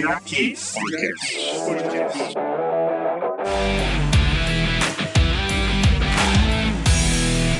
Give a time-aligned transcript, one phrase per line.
[0.00, 0.54] Será que
[1.66, 2.49] Podcast.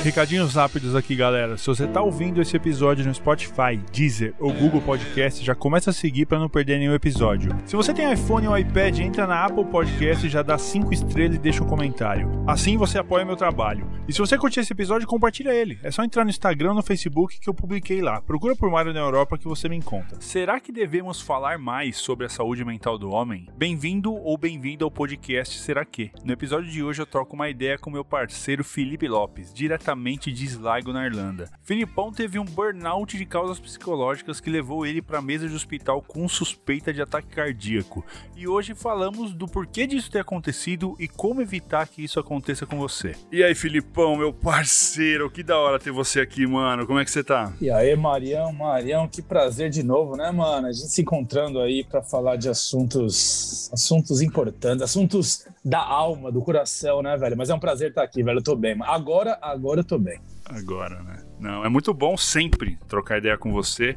[0.03, 1.57] Recadinhos rápidos aqui, galera.
[1.57, 5.93] Se você tá ouvindo esse episódio no Spotify, Deezer ou Google Podcast, já começa a
[5.93, 7.55] seguir para não perder nenhum episódio.
[7.67, 11.39] Se você tem iPhone ou iPad, entra na Apple Podcast já dá 5 estrelas e
[11.39, 12.31] deixa um comentário.
[12.47, 13.87] Assim você apoia meu trabalho.
[14.07, 15.77] E se você curtir esse episódio, compartilha ele.
[15.83, 18.21] É só entrar no Instagram no Facebook que eu publiquei lá.
[18.21, 20.19] Procura por Mário na Europa que você me encontra.
[20.19, 23.47] Será que devemos falar mais sobre a saúde mental do homem?
[23.55, 26.09] Bem-vindo ou bem-vindo ao podcast Será que?
[26.25, 30.45] No episódio de hoje eu troco uma ideia com meu parceiro Felipe Lopes, diretamente de
[30.45, 31.49] Sligo, na Irlanda.
[31.63, 36.01] Filipão teve um burnout de causas psicológicas que levou ele para a mesa de hospital
[36.01, 38.05] com suspeita de ataque cardíaco.
[38.35, 42.77] E hoje falamos do porquê disso ter acontecido e como evitar que isso aconteça com
[42.77, 43.15] você.
[43.31, 46.85] E aí, Filipão, meu parceiro, que da hora ter você aqui, mano.
[46.87, 47.53] Como é que você tá?
[47.61, 50.67] E aí, Marião, Marião, que prazer de novo, né, mano?
[50.67, 56.41] A gente se encontrando aí para falar de assuntos, assuntos importantes, assuntos da alma, do
[56.41, 57.37] coração, né, velho?
[57.37, 58.39] Mas é um prazer estar aqui, velho.
[58.39, 58.75] Eu tô bem.
[58.81, 60.19] Agora, agora eu tô bem.
[60.45, 61.23] Agora, né?
[61.39, 63.95] Não, é muito bom sempre trocar ideia com você,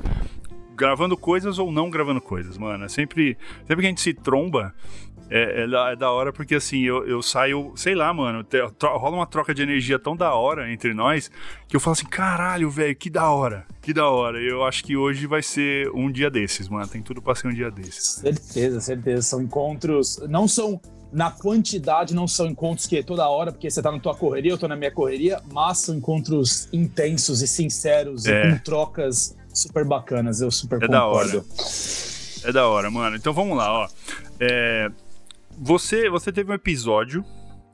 [0.75, 2.85] gravando coisas ou não gravando coisas, mano.
[2.85, 4.75] É sempre, sempre que a gente se tromba,
[5.31, 8.61] é, é, da, é da hora porque assim, eu, eu saio, sei lá, mano, te,
[8.83, 11.31] rola uma troca de energia tão da hora entre nós
[11.67, 14.39] que eu falo assim, caralho, velho, que da hora, que da hora.
[14.41, 16.87] Eu acho que hoje vai ser um dia desses, mano.
[16.87, 18.17] Tem tudo pra ser um dia desses.
[18.17, 19.23] Certeza, certeza.
[19.23, 20.81] São encontros, não são
[21.15, 24.51] na quantidade não são encontros que é toda hora, porque você tá na tua correria,
[24.51, 28.49] eu tô na minha correria, mas são encontros intensos e sinceros é.
[28.49, 30.41] e com trocas super bacanas.
[30.41, 30.91] Eu super é concordo.
[30.91, 31.45] Da hora.
[32.45, 33.17] É da hora, mano.
[33.17, 33.89] Então vamos lá, ó.
[34.41, 34.91] É,
[35.57, 37.25] você, você teve um episódio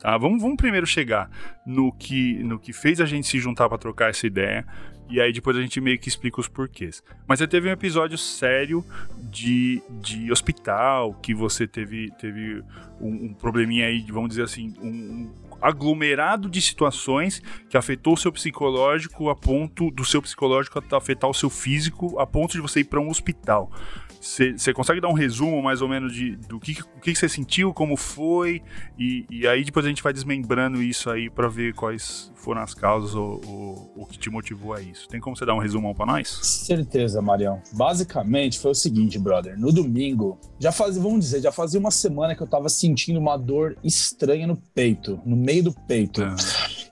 [0.00, 1.30] Tá, vamos, vamos primeiro chegar
[1.64, 4.66] no que, no que fez a gente se juntar para trocar essa ideia.
[5.10, 7.02] E aí depois a gente meio que explica os porquês.
[7.26, 8.82] Mas você teve um episódio sério
[9.18, 12.62] de, de hospital, que você teve, teve
[13.00, 15.30] um, um probleminha aí, vamos dizer assim, um, um
[15.60, 21.34] aglomerado de situações que afetou o seu psicológico a ponto do seu psicológico afetar o
[21.34, 23.70] seu físico a ponto de você ir para um hospital.
[24.20, 28.62] Você consegue dar um resumo mais ou menos de, do que, você sentiu, como foi,
[28.98, 32.74] e, e, aí depois a gente vai desmembrando isso aí para ver quais foram as
[32.74, 35.08] causas ou, ou, o que te motivou a isso.
[35.08, 36.28] Tem como você dar um resumão para nós?
[36.42, 37.62] Certeza, Marião.
[37.72, 39.58] Basicamente foi o seguinte, brother.
[39.58, 43.38] No domingo, já fazia, vamos dizer, já fazia uma semana que eu tava sentindo uma
[43.38, 46.22] dor estranha no peito, no meio do peito.
[46.22, 46.34] É.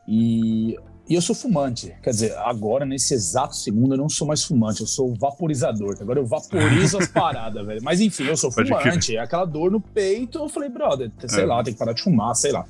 [0.09, 0.79] E
[1.09, 1.95] e eu sou fumante.
[2.03, 5.97] Quer dizer, agora, nesse exato segundo, eu não sou mais fumante, eu sou vaporizador.
[6.01, 7.81] Agora eu vaporizo as paradas, velho.
[7.83, 9.17] Mas enfim, eu sou fumante.
[9.17, 11.47] É aquela dor no peito, eu falei, brother, sei é.
[11.47, 12.67] lá, tem que parar de fumar, sei lá.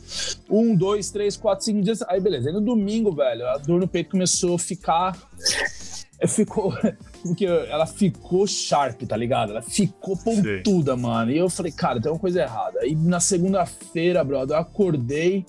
[0.49, 2.01] Um, dois, três, quatro, cinco dias.
[2.03, 2.49] Aí, beleza.
[2.49, 5.17] Aí no domingo, velho, a dor no peito começou a ficar.
[6.27, 6.75] Ficou.
[7.23, 9.51] Porque ela ficou sharp, tá ligado?
[9.51, 11.01] Ela ficou pontuda, Sim.
[11.01, 11.31] mano.
[11.31, 12.81] E eu falei, cara, tem uma coisa errada.
[12.81, 15.45] Aí na segunda-feira, brother, eu acordei.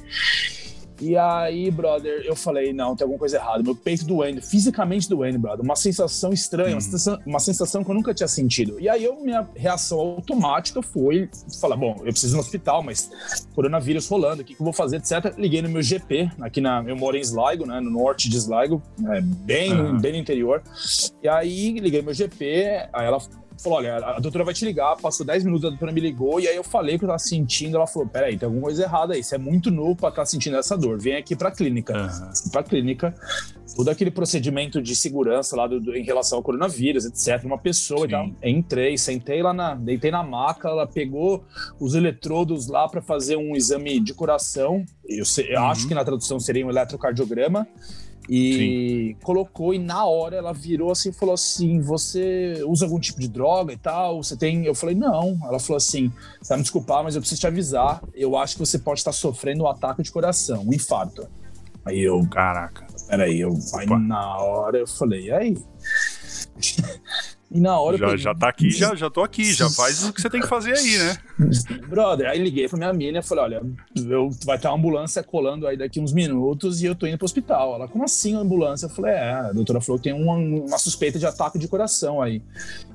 [1.01, 3.63] E aí, brother, eu falei, não, tem alguma coisa errada.
[3.63, 5.63] Meu peito doendo, fisicamente doendo, brother.
[5.63, 8.79] Uma sensação estranha, uma, sensação, uma, sensação, que eu nunca tinha sentido.
[8.79, 13.09] E aí, eu, minha reação automática foi falar, bom, eu preciso ir no hospital, mas
[13.55, 15.33] coronavírus rolando, o que, que eu vou fazer, etc.
[15.37, 16.83] Liguei no meu GP, aqui na...
[16.85, 19.99] Eu moro em Sligo, né, no norte de Sligo, é, bem, uhum.
[19.99, 20.61] bem no interior.
[21.23, 23.19] E aí, liguei meu GP, aí ela
[23.61, 24.95] falou: olha, a doutora vai te ligar.
[24.97, 27.19] Passou 10 minutos, a doutora me ligou, e aí eu falei o que eu tava
[27.19, 27.77] sentindo.
[27.77, 29.23] Ela falou: peraí, tem alguma coisa errada aí.
[29.23, 30.99] Você é muito novo pra estar tá sentindo essa dor.
[30.99, 31.93] Vem aqui pra clínica.
[31.93, 32.51] Uhum.
[32.51, 33.13] Pra clínica,
[33.75, 37.43] todo aquele procedimento de segurança lá do, do, em relação ao coronavírus, etc.
[37.45, 38.05] Uma pessoa Sim.
[38.05, 38.29] e tal.
[38.43, 39.75] Entrei, sentei lá na.
[39.75, 41.43] Deitei na maca, ela pegou
[41.79, 44.83] os eletrodos lá para fazer um exame de coração.
[45.07, 45.67] Eu, eu uhum.
[45.67, 47.67] acho que na tradução seria um eletrocardiograma.
[48.29, 49.25] E Sim.
[49.25, 53.27] colocou, e na hora ela virou assim e falou assim: Você usa algum tipo de
[53.27, 54.23] droga e tal?
[54.23, 54.65] Você tem.
[54.65, 55.35] Eu falei: Não.
[55.45, 58.03] Ela falou assim: Você vai me desculpar, mas eu preciso te avisar.
[58.13, 61.27] Eu acho que você pode estar sofrendo um ataque de coração, um infarto.
[61.83, 62.23] Aí eu.
[62.27, 62.85] Caraca.
[63.07, 63.57] Peraí, eu.
[63.73, 65.57] Aí na hora eu falei: E aí?
[67.51, 67.97] E na hora.
[67.97, 68.17] Já, eu...
[68.17, 70.73] já tá aqui, já, já tô aqui, já faz o que você tem que fazer
[70.73, 71.17] aí, né?
[71.89, 73.61] Brother, aí liguei pra minha mina e falei: olha,
[73.95, 77.25] eu, vai ter uma ambulância colando aí daqui uns minutos e eu tô indo pro
[77.25, 77.73] hospital.
[77.73, 78.85] Ela, como assim a ambulância?
[78.85, 82.21] Eu falei: é, a doutora falou que tem uma, uma suspeita de ataque de coração
[82.21, 82.41] aí.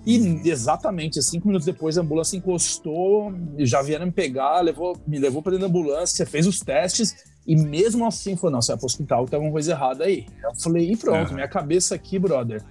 [0.07, 5.43] E exatamente cinco minutos depois a ambulância encostou, já vieram me pegar, levou, me levou
[5.43, 8.87] pra dentro da ambulância, fez os testes e mesmo assim, falou: não, você vai pro
[8.87, 10.27] hospital, tem alguma coisa errada aí.
[10.43, 12.63] Eu falei: e pronto, minha cabeça aqui, brother.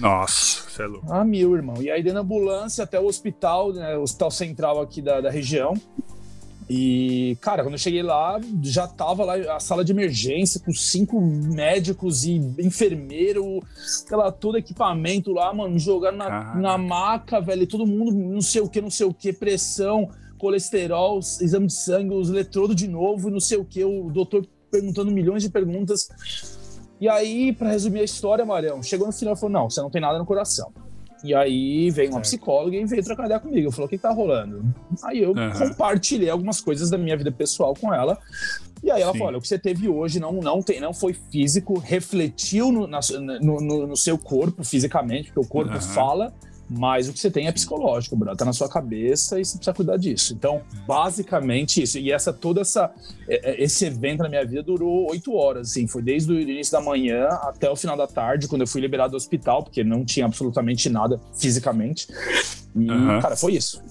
[0.00, 1.12] Nossa, você é louco.
[1.12, 1.80] Ah, mil, irmão.
[1.80, 5.30] E aí, dentro da ambulância até o hospital, né, o hospital central aqui da, da
[5.30, 5.74] região.
[6.68, 11.20] E, cara, quando eu cheguei lá, já tava lá a sala de emergência com cinco
[11.20, 13.62] médicos e enfermeiro,
[14.04, 18.68] aquela todo equipamento lá, mano, jogando na, na maca, velho, todo mundo não sei o
[18.68, 23.40] que, não sei o que, pressão, colesterol, exame de sangue, os eletrodos de novo, não
[23.40, 26.08] sei o que, o doutor perguntando milhões de perguntas.
[27.00, 29.90] E aí, para resumir a história, Marião, chegou no final e falou: não, você não
[29.90, 30.72] tem nada no coração.
[31.24, 33.70] E aí veio uma psicóloga e veio trocar ideia comigo.
[33.70, 34.64] Falou: o que, que tá rolando?
[35.02, 35.52] Aí eu uhum.
[35.58, 38.18] compartilhei algumas coisas da minha vida pessoal com ela.
[38.82, 39.18] E aí ela Sim.
[39.18, 42.86] falou: olha, o que você teve hoje não, não, tem, não foi físico, refletiu no,
[42.86, 43.00] na,
[43.40, 45.80] no, no, no seu corpo fisicamente, porque o corpo uhum.
[45.80, 46.32] fala,
[46.68, 48.34] mas o que você tem é psicológico, bro.
[48.36, 50.34] Tá na sua cabeça e você precisa cuidar disso.
[50.34, 51.98] Então, basicamente isso.
[51.98, 52.92] E essa toda essa
[53.28, 55.86] é, é, esse evento na minha vida durou oito horas, assim.
[55.86, 59.12] Foi desde o início da manhã até o final da tarde, quando eu fui liberado
[59.12, 62.08] do hospital, porque não tinha absolutamente nada fisicamente.
[62.74, 63.20] E, uhum.
[63.20, 63.82] cara, foi isso.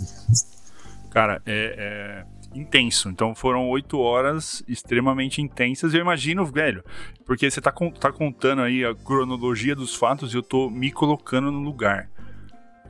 [1.09, 3.09] Cara, é, é intenso.
[3.09, 5.93] Então foram oito horas extremamente intensas.
[5.93, 6.83] Eu imagino, velho,
[7.25, 11.51] porque você tá, tá contando aí a cronologia dos fatos e eu tô me colocando
[11.51, 12.09] no lugar.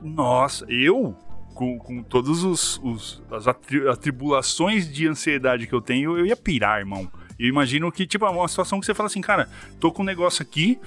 [0.02, 1.16] Nossa, eu
[1.56, 6.78] com, com todas os, os, as atribulações de ansiedade que eu tenho, eu ia pirar,
[6.78, 7.10] irmão.
[7.38, 9.48] Eu imagino que, tipo, é uma situação que você fala assim, cara,
[9.80, 10.78] tô com um negócio aqui,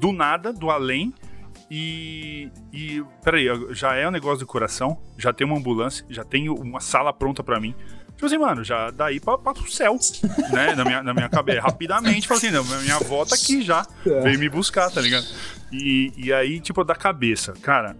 [0.00, 1.12] do nada, do além,
[1.70, 6.54] e, e peraí, já é um negócio do coração, já tem uma ambulância, já tenho
[6.54, 7.74] uma sala pronta para mim.
[8.14, 9.98] Tipo assim, mano, já daí pra, pra o céu,
[10.50, 10.74] né?
[10.74, 14.20] Na minha, na minha cabeça, rapidamente, fala assim, não, minha avó tá aqui já, é.
[14.20, 15.26] veio me buscar, tá ligado?
[15.70, 17.94] E, e aí, tipo, da cabeça, cara,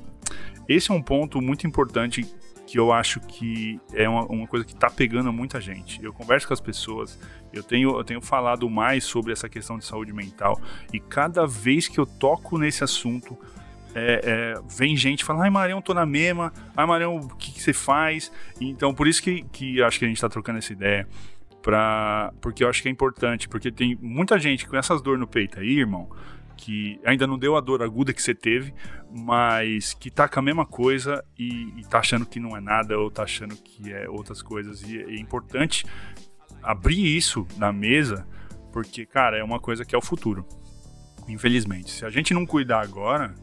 [0.69, 2.27] esse é um ponto muito importante
[2.67, 6.03] que eu acho que é uma, uma coisa que está pegando muita gente.
[6.03, 7.19] Eu converso com as pessoas,
[7.53, 10.61] eu tenho, eu tenho falado mais sobre essa questão de saúde mental
[10.93, 13.39] e cada vez que eu toco nesse assunto,
[13.95, 17.63] é, é, vem gente falando, ai Marião, tô na mesma, ai Marião, o que, que
[17.63, 18.33] você faz?
[18.61, 21.09] Então, por isso que, que acho que a gente está trocando essa ideia,
[21.63, 25.27] pra, porque eu acho que é importante, porque tem muita gente com essas dor no
[25.27, 26.11] peito aí, irmão,
[26.56, 28.73] que ainda não deu a dor aguda que você teve,
[29.11, 32.99] mas que tá com a mesma coisa e, e tá achando que não é nada
[32.99, 34.82] ou tá achando que é outras coisas.
[34.82, 35.85] E é importante
[36.62, 38.26] abrir isso na mesa,
[38.73, 40.47] porque, cara, é uma coisa que é o futuro.
[41.29, 41.91] Infelizmente.
[41.91, 43.35] Se a gente não cuidar agora,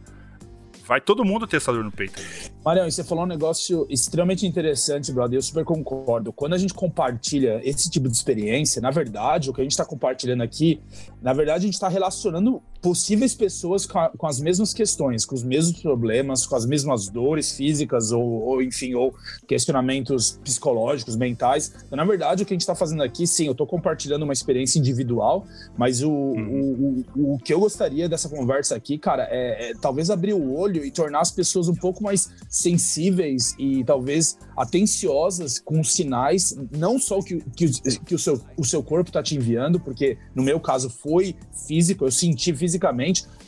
[0.85, 2.21] vai todo mundo ter essa dor no peito.
[2.63, 5.37] Marião, você falou um negócio extremamente interessante, brother.
[5.37, 6.31] Eu super concordo.
[6.31, 9.85] Quando a gente compartilha esse tipo de experiência, na verdade, o que a gente está
[9.85, 10.81] compartilhando aqui,
[11.21, 15.33] na verdade, a gente está relacionando possíveis pessoas com, a, com, as mesmas questões, com
[15.33, 19.15] os mesmos problemas, com as mesmas dores físicas ou, ou enfim, ou
[19.47, 21.73] questionamentos psicológicos, mentais.
[21.87, 24.33] Então, na verdade, o que a gente está fazendo aqui, sim, eu estou compartilhando uma
[24.33, 25.45] experiência individual,
[25.77, 27.05] mas o, uhum.
[27.15, 30.53] o, o, o, que eu gostaria dessa conversa aqui, cara, é, é talvez abrir o
[30.53, 36.53] olho e tornar as pessoas um pouco mais sensíveis e talvez atenciosas com os sinais,
[36.69, 37.71] não só que, que,
[38.01, 41.33] que o, seu, o seu corpo está te enviando, porque no meu caso foi
[41.65, 42.72] físico, eu senti fisicamente,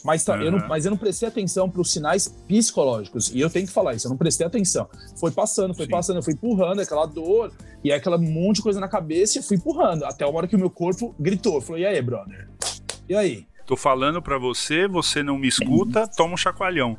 [0.04, 0.42] mas, tá, uhum.
[0.42, 3.31] eu, não, mas eu não prestei atenção para os sinais psicológicos.
[3.33, 4.88] E eu tenho que falar isso, eu não prestei atenção.
[5.19, 5.92] Foi passando, foi Sim.
[5.92, 7.51] passando, eu fui empurrando aquela dor
[7.83, 10.60] e aquela monte de coisa na cabeça e fui empurrando, até a hora que o
[10.60, 11.62] meu corpo gritou.
[11.62, 12.50] Falou, e aí, brother?
[13.07, 13.48] E aí?
[13.66, 16.98] Tô falando para você, você não me escuta, toma um chacoalhão.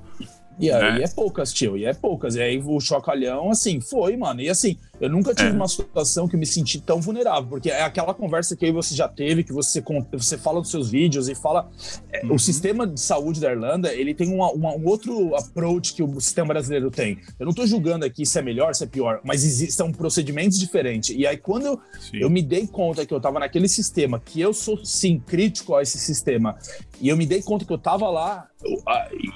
[0.58, 1.04] E aí né?
[1.04, 2.34] é poucas, tio, e é poucas.
[2.34, 4.40] E aí o chocalhão, assim, foi, mano.
[4.40, 5.52] E assim, eu nunca tive é.
[5.52, 8.94] uma situação que eu me senti tão vulnerável, porque é aquela conversa que aí você
[8.94, 9.82] já teve, que você,
[10.12, 11.68] você fala dos seus vídeos e fala.
[12.10, 12.34] É, uhum.
[12.34, 16.20] O sistema de saúde da Irlanda, ele tem uma, uma, um outro approach que o
[16.20, 17.18] sistema brasileiro tem.
[17.38, 21.14] Eu não tô julgando aqui se é melhor, se é pior, mas existem procedimentos diferentes.
[21.16, 21.80] E aí, quando eu,
[22.14, 25.82] eu me dei conta que eu tava naquele sistema, que eu sou, sim, crítico a
[25.82, 26.56] esse sistema,
[27.00, 28.48] e eu me dei conta que eu tava lá,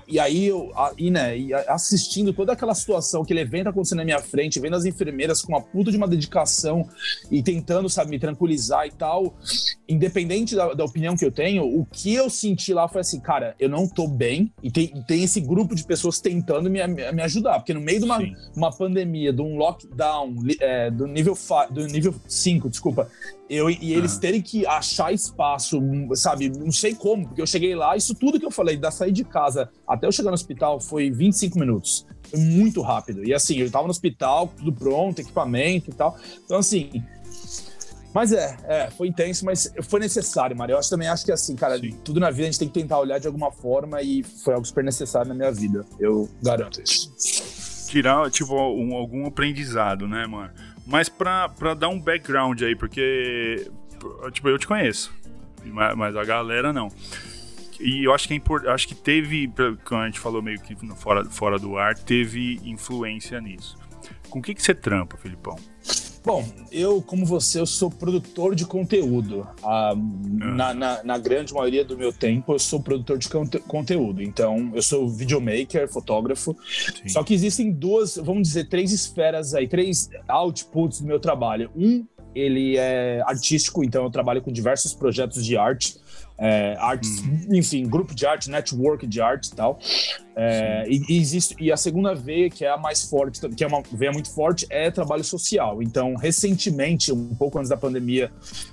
[0.09, 4.21] e aí eu, e, né, e assistindo toda aquela situação, aquele evento acontecendo na minha
[4.21, 6.89] frente, vendo as enfermeiras com uma puta de uma dedicação
[7.31, 9.35] e tentando, sabe, me tranquilizar e tal,
[9.89, 13.55] independente da, da opinião que eu tenho, o que eu senti lá foi assim, cara,
[13.59, 17.59] eu não tô bem e tem, tem esse grupo de pessoas tentando me, me ajudar,
[17.59, 18.19] porque no meio de uma,
[18.57, 21.37] uma pandemia, de um lockdown é, do nível
[21.71, 23.09] do nível 5, desculpa,
[23.51, 24.21] eu, e eles uhum.
[24.21, 25.83] terem que achar espaço,
[26.15, 26.49] sabe?
[26.49, 29.25] Não sei como, porque eu cheguei lá, isso tudo que eu falei, da sair de
[29.25, 32.07] casa até eu chegar no hospital foi 25 minutos.
[32.31, 33.25] Foi muito rápido.
[33.25, 36.17] E assim, eu tava no hospital, tudo pronto, equipamento e tal.
[36.45, 37.03] Então, assim.
[38.15, 40.75] Mas é, é, foi intenso, mas foi necessário, Mário.
[40.75, 41.97] Eu acho, também acho que assim, cara, Sim.
[42.05, 44.67] tudo na vida a gente tem que tentar olhar de alguma forma e foi algo
[44.67, 45.85] super necessário na minha vida.
[45.99, 47.13] Eu garanto isso.
[47.89, 50.53] Tirar, tipo, um, algum aprendizado, né, mano?
[50.91, 53.71] Mas pra, pra dar um background aí, porque.
[54.33, 55.13] Tipo, eu te conheço.
[55.97, 56.89] Mas a galera não.
[57.79, 58.71] E eu acho que é importante.
[58.73, 59.51] Acho que teve,
[59.85, 63.77] quando a gente falou meio que fora, fora do ar, teve influência nisso.
[64.29, 65.57] Com o que, que você trampa, Filipão?
[66.23, 69.49] Bom, eu, como você, eu sou produtor de conteúdo.
[69.63, 74.23] Ah, na, na, na, grande maioria do meu tempo, eu sou produtor de conte conteúdo.
[74.23, 76.55] Então, eu sou videomaker, fotógrafo.
[76.63, 77.09] Sim.
[77.09, 81.71] Só que existem duas, vamos dizer, três esferas aí, três outputs do meu trabalho.
[81.75, 85.99] Um, ele é artístico, então eu trabalho com diversos projetos de arte
[86.41, 87.55] é, artes, uhum.
[87.55, 89.79] enfim, grupo de arte, network de arte e tal.
[90.43, 93.67] É, e, e, existe, e a segunda veia, que é a mais forte, que é
[93.67, 95.83] uma veia muito forte, é trabalho social.
[95.83, 98.33] Então, recentemente, um pouco antes da pandemia,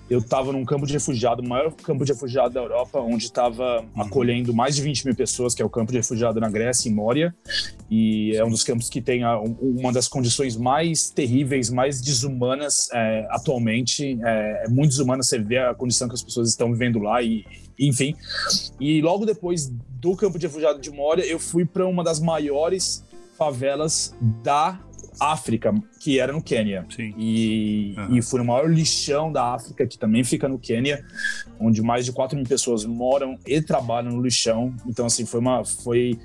[0.09, 3.81] eu estava num campo de refugiado, o maior campo de refugiado da Europa, onde estava
[3.81, 4.01] uhum.
[4.01, 6.93] acolhendo mais de 20 mil pessoas, que é o campo de refugiado na Grécia, em
[6.93, 7.35] Moria.
[7.91, 12.87] E é um dos campos que tem a, uma das condições mais terríveis, mais desumanas
[12.93, 14.17] é, atualmente.
[14.23, 17.45] É, é muito desumana você vê a condição que as pessoas estão vivendo lá e
[17.79, 18.15] enfim.
[18.79, 23.03] E logo depois do campo de refugiado de Moria, eu fui para uma das maiores
[23.37, 24.79] favelas da
[25.19, 26.85] África, que era no Quênia.
[26.95, 27.13] Sim.
[27.17, 28.17] E, uhum.
[28.17, 31.03] e fui no maior lixão da África, que também fica no Quênia,
[31.59, 34.75] onde mais de 4 mil pessoas moram e trabalham no lixão.
[34.85, 35.63] Então, assim, foi uma.
[35.65, 36.19] Foi,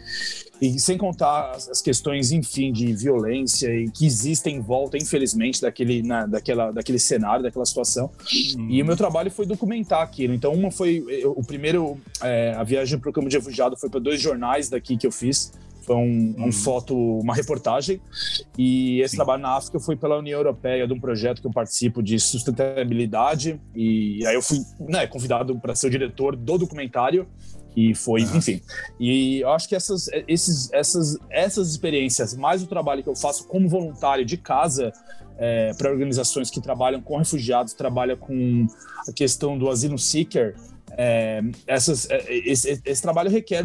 [0.62, 6.04] e sem contar as questões, enfim, de violência e que existem em volta, infelizmente, daquele,
[6.04, 8.08] na, daquela, daquele cenário, daquela situação.
[8.56, 8.68] Uhum.
[8.70, 10.32] E o meu trabalho foi documentar aquilo.
[10.32, 11.04] Então, uma foi.
[11.24, 11.98] O primeiro.
[12.22, 15.10] É, a viagem para o campo de refugiado foi para dois jornais daqui que eu
[15.10, 15.52] fiz.
[15.84, 16.52] Foi um, um uhum.
[16.52, 18.00] foto, uma reportagem.
[18.56, 19.16] E esse Sim.
[19.16, 23.60] trabalho na África foi pela União Europeia, de um projeto que eu participo de sustentabilidade.
[23.74, 27.26] E aí eu fui né, convidado para ser o diretor do documentário.
[27.76, 28.60] E foi, enfim.
[29.00, 33.46] E eu acho que essas, esses, essas, essas experiências, mais o trabalho que eu faço
[33.46, 34.92] como voluntário de casa,
[35.38, 38.66] é, para organizações que trabalham com refugiados, trabalham com
[39.08, 40.54] a questão do asilo seeker,
[40.96, 43.64] é, essas, é, esse, esse, trabalho requer,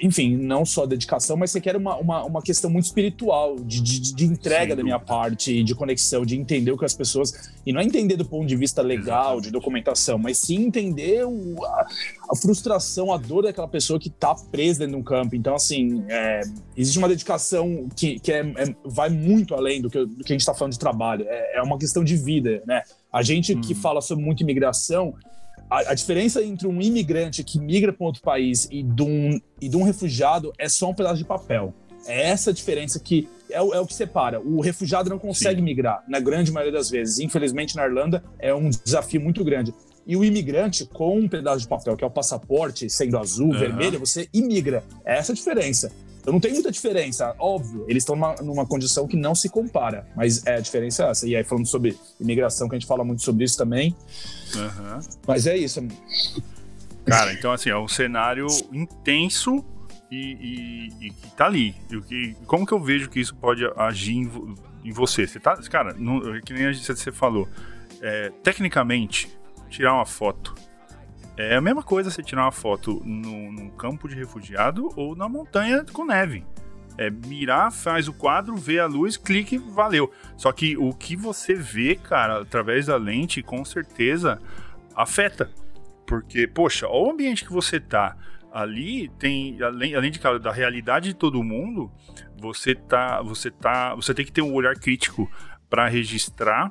[0.00, 4.24] enfim, não só dedicação, mas requer uma, uma, uma questão muito espiritual, de, de, de
[4.24, 7.52] entrega Sim, da minha parte, de conexão, de entender o que as pessoas.
[7.66, 11.64] E não é entender do ponto de vista legal, de documentação, mas sim entender o,
[11.64, 11.86] a,
[12.30, 15.34] a, frustração, a dor daquela pessoa que está presa dentro de um campo.
[15.34, 16.40] Então, assim, é,
[16.76, 20.34] existe uma dedicação que, que é, é, vai muito além do que, do que a
[20.34, 21.24] gente está falando de trabalho.
[21.28, 22.82] É, é, uma questão de vida, né?
[23.12, 23.60] A gente hum.
[23.60, 25.14] que fala sobre muita imigração
[25.70, 29.68] a, a, diferença entre um imigrante que migra para outro país e de, um, e
[29.68, 31.74] de um refugiado é só um pedaço de papel.
[32.06, 34.40] É essa a diferença que é, é o que separa.
[34.40, 35.64] O refugiado não consegue Sim.
[35.64, 37.18] migrar, na grande maioria das vezes.
[37.18, 39.72] Infelizmente, na Irlanda, é um desafio muito grande.
[40.06, 43.58] E o imigrante, com um pedaço de papel, que é o passaporte, sendo azul, uhum.
[43.58, 44.82] vermelho, você imigra.
[45.04, 45.92] É essa a diferença.
[46.22, 47.84] Então não tem muita diferença, óbvio.
[47.88, 51.26] Eles estão numa, numa, condição que não se compara, mas é a diferença é essa.
[51.26, 53.94] E aí, falando sobre imigração, que a gente fala muito sobre isso também.
[54.54, 55.00] Uhum.
[55.26, 55.84] Mas é isso.
[57.04, 59.64] Cara, então assim, é um cenário intenso
[60.12, 61.74] e, e, e que tá ali.
[61.90, 64.30] E, que, como que eu vejo que isso pode agir em,
[64.84, 65.26] em você?
[65.26, 67.48] Você tá, cara, não, que nem a gente, você falou,
[68.00, 69.28] é, tecnicamente,
[69.68, 70.54] tirar uma foto
[71.36, 75.28] é a mesma coisa você tirar uma foto no, num campo de refugiado ou na
[75.28, 76.44] montanha com neve.
[76.98, 80.12] É mirar, faz o quadro, vê a luz, clique, valeu.
[80.36, 84.38] Só que o que você vê, cara, através da lente, com certeza
[84.94, 85.50] afeta.
[86.06, 88.16] Porque, poxa, olha o ambiente que você tá.
[88.52, 91.90] Ali tem, além, além de cara, da realidade de todo mundo,
[92.36, 95.30] você tá, você tá, você tem que ter um olhar crítico
[95.70, 96.70] para registrar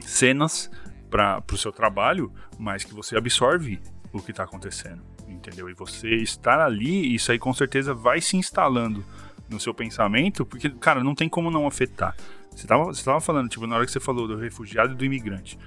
[0.00, 0.70] cenas
[1.10, 3.80] para o seu trabalho, mas que você absorve
[4.12, 5.68] o que está acontecendo, entendeu?
[5.68, 9.04] E você estar ali, isso aí com certeza vai se instalando
[9.48, 12.16] no seu pensamento, porque, cara, não tem como não afetar.
[12.50, 15.04] Você estava você tava falando, tipo, na hora que você falou do refugiado e do
[15.04, 15.58] imigrante.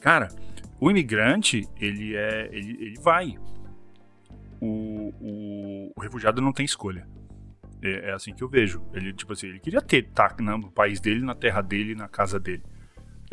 [0.00, 0.28] Cara,
[0.80, 2.48] o imigrante, ele é.
[2.52, 3.38] Ele, ele vai.
[4.60, 7.06] O, o, o refugiado não tem escolha.
[7.82, 8.82] É, é, assim que eu vejo.
[8.92, 12.40] Ele, tipo assim, ele queria ter, tá no país dele, na terra dele, na casa
[12.40, 12.62] dele.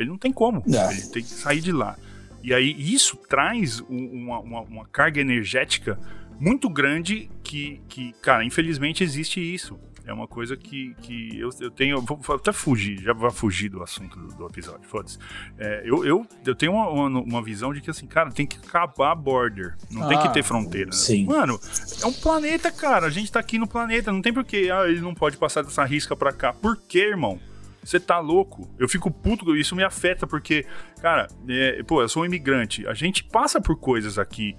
[0.01, 0.63] Ele não tem como.
[0.67, 0.93] É.
[0.93, 1.98] Ele tem que sair de lá.
[2.43, 6.00] E aí isso traz uma, uma, uma, carga energética
[6.39, 9.79] muito grande que, que, cara, infelizmente existe isso.
[10.03, 12.01] É uma coisa que, que eu, eu tenho.
[12.01, 15.20] Vou até fugir, já vou fugir do assunto do, do episódio, foda-se.
[15.60, 18.58] É, eu, eu, eu tenho uma, uma, uma, visão de que, assim, cara, tem que
[18.58, 19.77] acabar a border.
[19.91, 20.91] Não ah, tem que ter ah, fronteira.
[20.91, 21.25] Sim.
[21.25, 21.60] Mano,
[22.01, 23.05] é um planeta, cara.
[23.05, 24.12] A gente tá aqui no planeta.
[24.12, 24.70] Não tem porquê.
[24.74, 26.51] Ah, ele não pode passar dessa risca pra cá.
[26.51, 27.39] Por quê, irmão?
[27.83, 28.69] Você tá louco?
[28.77, 30.65] Eu fico puto, isso me afeta, porque,
[31.01, 32.88] cara, é, pô, eu sou um imigrante.
[32.88, 34.55] A gente passa por coisas aqui,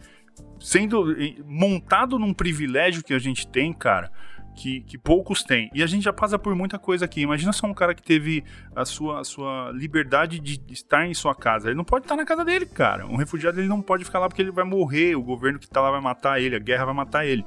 [0.58, 1.14] sendo
[1.46, 4.10] montado num privilégio que a gente tem, cara.
[4.54, 5.70] Que, que, poucos têm.
[5.72, 7.22] E a gente já passa por muita coisa aqui.
[7.22, 8.44] Imagina só um cara que teve
[8.76, 11.68] a sua, a sua liberdade de estar em sua casa.
[11.68, 13.06] Ele não pode estar na casa dele, cara.
[13.06, 15.16] Um refugiado ele não pode ficar lá porque ele vai morrer.
[15.16, 16.54] O governo que está lá vai matar ele.
[16.54, 17.46] A guerra vai matar ele.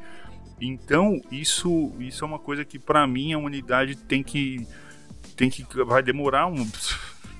[0.60, 4.68] Então, isso, isso é uma coisa que, para mim, a humanidade tem que
[5.36, 6.68] tem que vai demorar um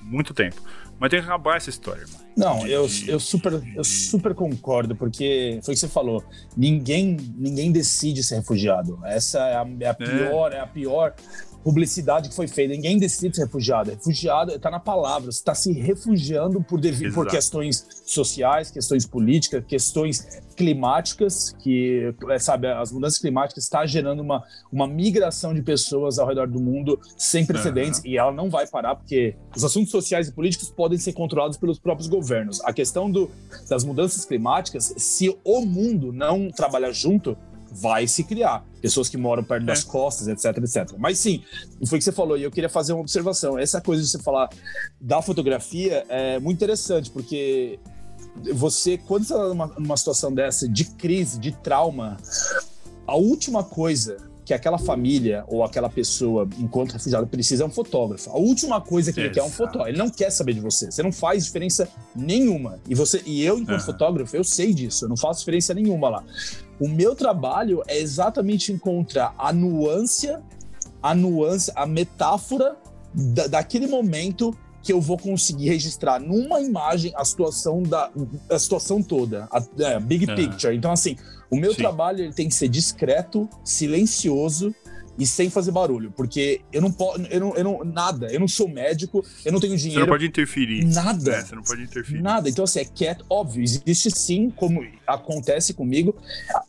[0.02, 0.60] muito tempo.
[0.98, 2.20] Mas tem que acabar essa história, irmão.
[2.36, 6.24] Não, eu, eu, super, eu super concordo, porque foi o que você falou.
[6.56, 8.98] Ninguém, ninguém decide ser refugiado.
[9.04, 10.56] Essa é a, é a pior, é.
[10.56, 11.14] é a pior
[11.66, 12.72] publicidade que foi feita.
[12.72, 13.90] Ninguém decide ser refugiado.
[13.90, 15.30] Refugiado está na palavra.
[15.30, 22.68] Está se refugiando por, devido, por questões sociais, questões políticas, questões climáticas, que, é, sabe,
[22.68, 27.44] as mudanças climáticas está gerando uma, uma migração de pessoas ao redor do mundo sem
[27.44, 28.06] precedentes uhum.
[28.06, 31.80] e ela não vai parar porque os assuntos sociais e políticos podem ser controlados pelos
[31.80, 32.60] próprios governos.
[32.60, 33.28] A questão do,
[33.68, 37.36] das mudanças climáticas, se o mundo não trabalhar junto,
[37.72, 38.64] vai se criar.
[38.86, 39.66] Pessoas que moram perto é.
[39.66, 40.96] das costas, etc, etc.
[40.96, 41.42] Mas sim,
[41.86, 43.58] foi o que você falou, e eu queria fazer uma observação.
[43.58, 44.48] Essa coisa de você falar
[45.00, 47.80] da fotografia é muito interessante, porque
[48.54, 52.16] você, quando você está numa, numa situação dessa de crise, de trauma,
[53.04, 58.30] a última coisa que aquela família ou aquela pessoa, enquanto refugiado, precisa é um fotógrafo.
[58.30, 59.26] A última coisa que Exato.
[59.26, 59.88] ele quer é um fotógrafo.
[59.88, 60.88] Ele não quer saber de você.
[60.88, 62.78] Você não faz diferença nenhuma.
[62.88, 63.86] E você e eu, enquanto uhum.
[63.86, 65.04] fotógrafo, eu sei disso.
[65.04, 66.24] Eu não faço diferença nenhuma lá.
[66.78, 70.32] O meu trabalho é exatamente encontrar a nuance,
[71.02, 72.76] a nuance, a metáfora
[73.12, 78.08] da, daquele momento que eu vou conseguir registrar numa imagem a situação da
[78.48, 80.76] a situação toda, a, é, big picture.
[80.76, 81.16] Então assim,
[81.50, 81.78] o meu Sim.
[81.78, 84.72] trabalho ele tem que ser discreto, silencioso
[85.18, 88.46] e sem fazer barulho, porque eu não posso, eu não, eu não, nada, eu não
[88.46, 90.02] sou médico, eu não tenho dinheiro.
[90.02, 90.84] Você não pode interferir.
[90.84, 91.32] Nada.
[91.32, 92.22] É, você não pode interferir.
[92.22, 92.48] Nada.
[92.48, 96.14] Então, assim, é quieto, óbvio, existe sim, como acontece comigo,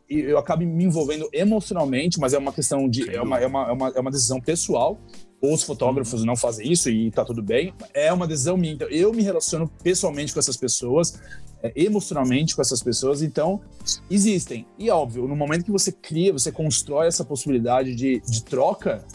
[0.09, 3.71] eu acabo me envolvendo emocionalmente, mas é uma questão de, é uma, é, uma, é,
[3.71, 4.97] uma, é uma decisão pessoal,
[5.41, 7.73] os fotógrafos não fazem isso e tá tudo bem.
[7.93, 8.73] É uma decisão minha.
[8.73, 11.19] Então, eu me relaciono pessoalmente com essas pessoas,
[11.61, 13.61] é, emocionalmente com essas pessoas, então
[14.09, 14.65] existem.
[14.77, 19.05] E óbvio, no momento que você cria, você constrói essa possibilidade de, de troca,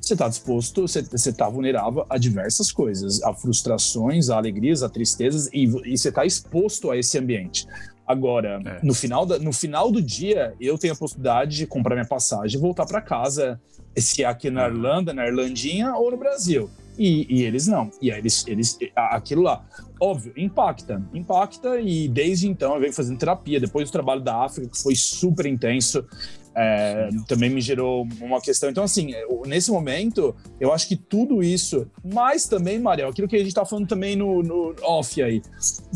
[0.00, 5.48] você está disposto, você está vulnerável a diversas coisas, a frustrações, a alegrias, a tristezas,
[5.52, 7.66] e, e você está exposto a esse ambiente.
[8.06, 8.80] Agora, é.
[8.82, 12.58] no, final da, no final do dia, eu tenho a possibilidade de comprar minha passagem
[12.58, 13.60] e voltar para casa,
[14.00, 16.70] se é aqui na Irlanda, na Irlandinha ou no Brasil.
[16.98, 17.90] E, e, eles não.
[18.02, 18.76] E aí eles, eles.
[18.96, 19.64] Aquilo lá.
[20.00, 21.00] Óbvio, impacta.
[21.14, 23.60] Impacta, e desde então eu venho fazendo terapia.
[23.60, 26.04] Depois do trabalho da África, que foi super intenso,
[26.60, 28.68] é, também me gerou uma questão.
[28.68, 29.12] Então, assim,
[29.46, 33.64] nesse momento, eu acho que tudo isso, mas também, Mariel, aquilo que a gente tá
[33.64, 35.40] falando também no, no off aí,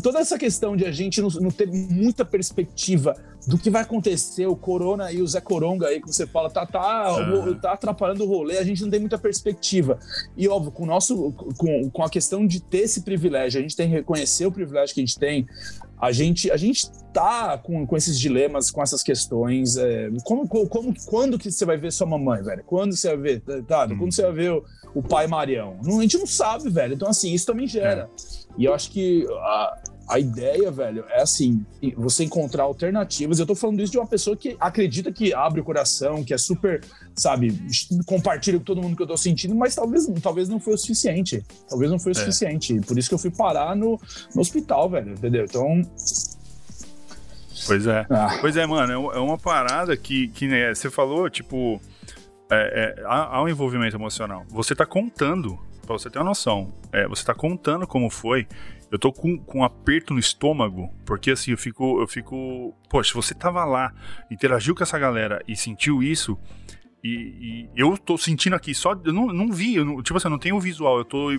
[0.01, 3.13] toda essa questão de a gente não, não, ter muita perspectiva
[3.45, 6.65] do que vai acontecer, o Corona e o Zé Coronga aí, que você fala, tá,
[6.65, 7.55] tá, uhum.
[7.55, 9.99] tá atrapalhando o rolê, a gente não tem muita perspectiva.
[10.37, 13.89] E, óbvio, com, nosso, com, com a questão de ter esse privilégio, a gente tem
[13.89, 15.45] que reconhecer o privilégio que a gente tem,
[16.03, 19.77] a gente, a gente tá com, com esses dilemas, com essas questões.
[19.77, 22.61] É, como, como, quando que você vai ver sua mamãe, velho?
[22.65, 23.85] Quando você vai ver, tá?
[23.85, 23.97] Hum.
[23.97, 25.79] Quando você vai ver o, o, pai Marião?
[25.81, 26.95] Não, a gente não sabe, velho.
[26.95, 28.09] Então, assim, isso também gera.
[28.11, 28.53] É.
[28.57, 33.39] E eu acho que a, a ideia, velho, é assim, você encontrar alternativas.
[33.39, 36.37] Eu tô falando isso de uma pessoa que acredita que abre o coração, que é
[36.37, 36.83] super,
[37.15, 37.57] sabe,
[38.05, 41.43] compartilha com todo mundo que eu tô sentindo, mas talvez, talvez não foi o suficiente.
[41.69, 42.19] Talvez não foi o é.
[42.19, 42.79] suficiente.
[42.81, 43.99] Por isso que eu fui parar no,
[44.35, 45.45] no hospital, velho, entendeu?
[45.45, 45.81] Então.
[47.65, 48.05] Pois é.
[48.09, 48.37] Ah.
[48.41, 51.79] Pois é, mano, é, é uma parada que, que né, você falou, tipo.
[52.51, 54.45] É, é, há, há um envolvimento emocional.
[54.49, 58.47] Você tá contando pra você ter uma noção, é, você tá contando como foi
[58.93, 62.77] eu tô com, com um aperto no estômago, porque assim, eu fico, eu fico.
[62.87, 63.91] Poxa, você tava lá,
[64.29, 66.37] interagiu com essa galera e sentiu isso.
[67.03, 68.91] E, e eu tô sentindo aqui, só.
[69.03, 71.29] Eu não, não vi, eu não, tipo assim, eu não tenho o visual, eu tô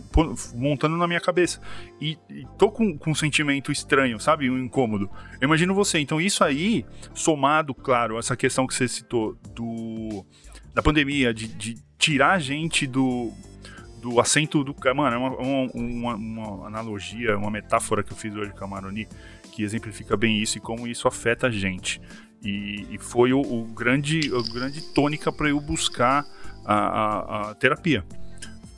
[0.53, 1.61] montando na minha cabeça.
[2.01, 4.51] E, e tô com, com um sentimento estranho, sabe?
[4.51, 5.09] Um incômodo.
[5.41, 6.01] Eu imagino você.
[6.01, 10.27] Então, isso aí, somado, claro, essa questão que você citou do.
[10.75, 13.33] Da pandemia, de, de tirar a gente do,
[14.05, 14.77] do assento do.
[14.95, 19.09] Mano, é uma, uma, uma, analogia, uma metáfora que eu fiz hoje com a Maroni,
[19.51, 22.03] que exemplifica bem isso e como isso afeta a gente.
[22.43, 26.27] E, e foi o, o, grande, a grande tônica para eu buscar
[26.67, 28.05] a, a, a, terapia.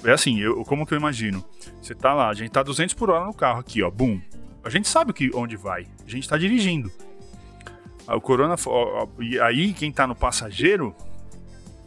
[0.04, 1.44] É assim, eu, como que eu imagino?
[1.82, 4.20] Você tá lá, a gente tá 200 por hora no carro aqui, ó, bum.
[4.62, 6.88] A gente sabe que, onde vai, a gente tá dirigindo.
[8.06, 8.54] O corona,
[9.18, 10.94] e aí quem tá no passageiro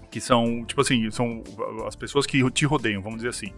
[0.10, 1.43] que são, tipo assim, são
[1.88, 3.54] as pessoas que te rodeiam, vamos dizer assim.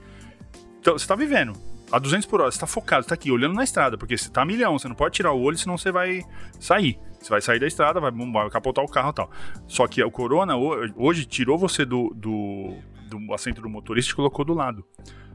[0.79, 1.53] Então, você tá vivendo
[1.91, 4.29] a 200 por hora, você tá focado, você tá aqui olhando na estrada, porque você
[4.29, 6.23] tá milhão, você não pode tirar o olho, senão você vai
[6.59, 6.97] sair.
[7.19, 9.31] Você vai sair da estrada, vai, vai capotar o carro e tal.
[9.67, 10.55] Só que o Corona
[10.95, 14.83] hoje tirou você do, do, do assento do motorista e colocou do lado.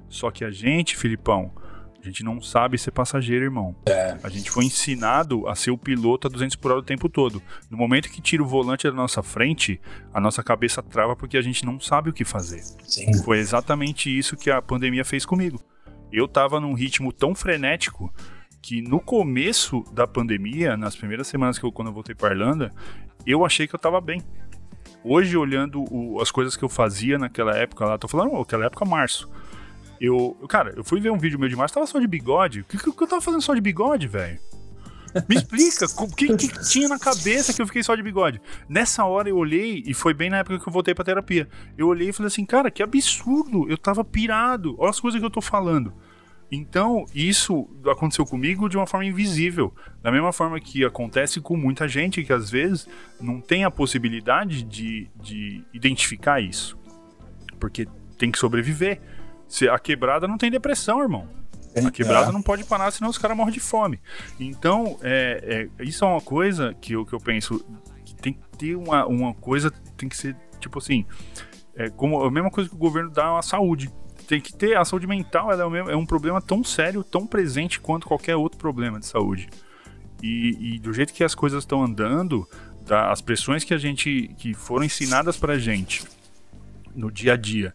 [0.09, 1.53] Só que a gente, Filipão,
[2.07, 3.75] a gente não sabe ser passageiro, irmão.
[3.87, 4.17] É.
[4.23, 7.43] A gente foi ensinado a ser o piloto a 200 por hora o tempo todo.
[7.69, 9.81] No momento que tira o volante da nossa frente,
[10.15, 12.63] a nossa cabeça trava porque a gente não sabe o que fazer.
[12.85, 13.13] Sim.
[13.25, 15.61] Foi exatamente isso que a pandemia fez comigo.
[16.13, 18.13] eu tava num ritmo tão frenético
[18.63, 22.73] que no começo da pandemia, nas primeiras semanas que eu, quando eu voltei para Irlanda,
[23.27, 24.23] eu achei que eu tava bem.
[25.05, 28.85] Hoje, olhando o, as coisas que eu fazia naquela época lá, tô falando, aquela época,
[28.85, 29.31] março.
[30.01, 32.61] Eu, cara, eu fui ver um vídeo meu de tava só de bigode.
[32.61, 34.39] O que, que, que eu tava fazendo só de bigode, velho?
[35.29, 38.41] Me explica, o que, que tinha na cabeça que eu fiquei só de bigode?
[38.69, 41.49] Nessa hora eu olhei, e foi bem na época que eu voltei pra terapia.
[41.79, 45.25] Eu olhei e falei assim, cara, que absurdo, eu tava pirado, olha as coisas que
[45.25, 45.93] eu tô falando.
[46.51, 49.75] Então, isso aconteceu comigo de uma forma invisível.
[50.03, 52.87] Da mesma forma que acontece com muita gente que às vezes
[53.21, 56.79] não tem a possibilidade de, de identificar isso.
[57.59, 59.01] Porque tem que sobreviver.
[59.49, 61.29] Se a quebrada não tem depressão, irmão.
[61.85, 62.33] A quebrada é.
[62.33, 64.01] não pode parar, senão os caras morrem de fome.
[64.41, 67.65] Então, é, é, isso é uma coisa que eu, que eu penso
[68.05, 71.05] que tem que ter uma, uma coisa, tem que ser tipo assim.
[71.75, 73.93] É como a mesma coisa que o governo dá à saúde
[74.27, 77.27] tem que ter a saúde mental, ela é, mesmo, é, um problema tão sério, tão
[77.27, 79.49] presente quanto qualquer outro problema de saúde.
[80.23, 82.49] E, e do jeito que as coisas estão andando,
[82.87, 86.05] da, as pressões que a gente que foram ensinadas pra gente
[86.95, 87.75] no dia a dia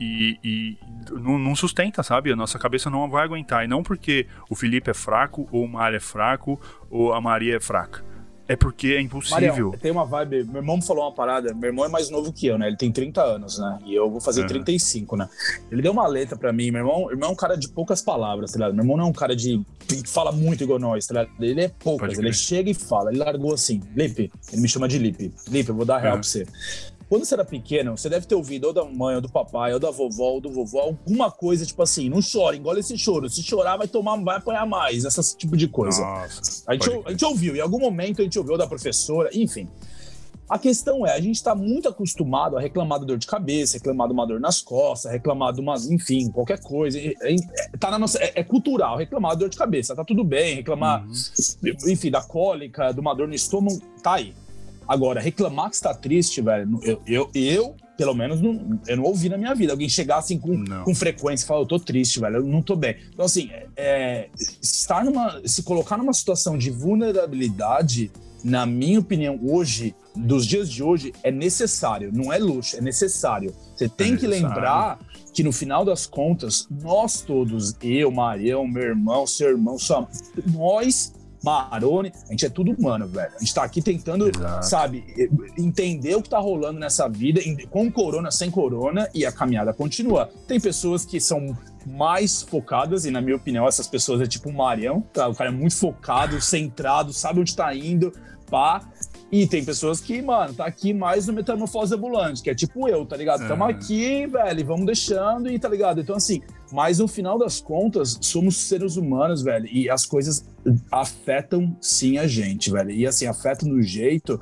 [0.00, 0.78] e, e
[1.10, 2.32] não, não, sustenta, sabe?
[2.32, 3.64] A nossa cabeça não vai aguentar.
[3.64, 7.56] E não porque o Felipe é fraco, ou o Mário é fraco, ou a Maria
[7.56, 8.06] é fraca.
[8.48, 9.48] É porque é impossível.
[9.48, 10.44] Marião, tem uma vibe.
[10.44, 11.52] Meu irmão me falou uma parada.
[11.52, 12.66] Meu irmão é mais novo que eu, né?
[12.66, 13.78] Ele tem 30 anos, né?
[13.84, 14.46] E eu vou fazer uhum.
[14.46, 15.28] 35, né?
[15.70, 16.70] Ele deu uma letra pra mim.
[16.70, 18.74] Meu irmão, meu irmão é um cara de poucas palavras, tá ligado?
[18.74, 19.62] Meu irmão não é um cara de.
[19.86, 21.44] que fala muito igual nós, tá ligado?
[21.44, 22.18] Ele é poucas.
[22.18, 23.10] Ele chega e fala.
[23.10, 24.32] Ele largou assim, Lipe.
[24.50, 25.30] Ele me chama de Lipe.
[25.46, 26.20] Lipe, eu vou dar real uhum.
[26.20, 26.46] pra você.
[27.08, 29.80] Quando você era pequeno, você deve ter ouvido ou da mãe, ou do papai, ou
[29.80, 33.30] da vovó, ou do vovô, alguma coisa tipo assim, não chora, engole esse choro.
[33.30, 36.02] Se chorar, vai tomar, vai apanhar mais, esse tipo de coisa.
[36.02, 39.68] Nossa, a, gente, a gente ouviu, em algum momento a gente ouviu da professora, enfim.
[40.48, 44.08] A questão é, a gente está muito acostumado a reclamar da dor de cabeça, reclamar
[44.08, 46.98] de uma dor nas costas, reclamar de umas, enfim, qualquer coisa.
[46.98, 47.36] É, é,
[47.78, 51.06] tá na nossa, é, é, cultural reclamar da dor de cabeça, tá tudo bem, reclamar,
[51.06, 51.92] uhum.
[51.92, 54.34] enfim, da cólica, de uma dor no estômago, tá aí.
[54.88, 59.28] Agora, reclamar que está triste, velho, eu, eu, eu pelo menos, não, eu não ouvi
[59.28, 62.36] na minha vida alguém chegar assim com, com frequência e falar, eu tô triste, velho,
[62.36, 62.96] eu não tô bem.
[63.12, 64.28] Então, assim, é,
[64.62, 65.42] estar numa.
[65.44, 68.12] se colocar numa situação de vulnerabilidade,
[68.44, 73.52] na minha opinião, hoje, dos dias de hoje, é necessário, não é luxo, é necessário.
[73.74, 75.00] Você tem é que lembrar
[75.34, 80.08] que no final das contas, nós todos, eu, Marião, meu irmão, seu irmão, sua,
[80.46, 83.30] nós Maroni, a gente é tudo humano, velho.
[83.34, 84.66] A gente tá aqui tentando, Exato.
[84.66, 85.04] sabe,
[85.56, 90.30] entender o que tá rolando nessa vida, com corona, sem corona, e a caminhada continua.
[90.46, 94.52] Tem pessoas que são mais focadas, e na minha opinião, essas pessoas é tipo o
[94.52, 95.28] Marião, tá?
[95.28, 98.12] O cara é muito focado, centrado, sabe onde tá indo,
[98.50, 98.82] pá.
[99.30, 103.04] E tem pessoas que, mano, tá aqui mais no metamorfose ambulante, que é tipo eu,
[103.04, 103.46] tá ligado?
[103.46, 103.70] Tamo é.
[103.70, 106.00] aqui, velho, vamos deixando e tá ligado?
[106.00, 106.42] Então, assim,
[106.72, 110.44] mas no final das contas, somos seres humanos, velho, e as coisas
[110.90, 112.90] afetam sim a gente, velho.
[112.90, 114.40] E assim, afetam no jeito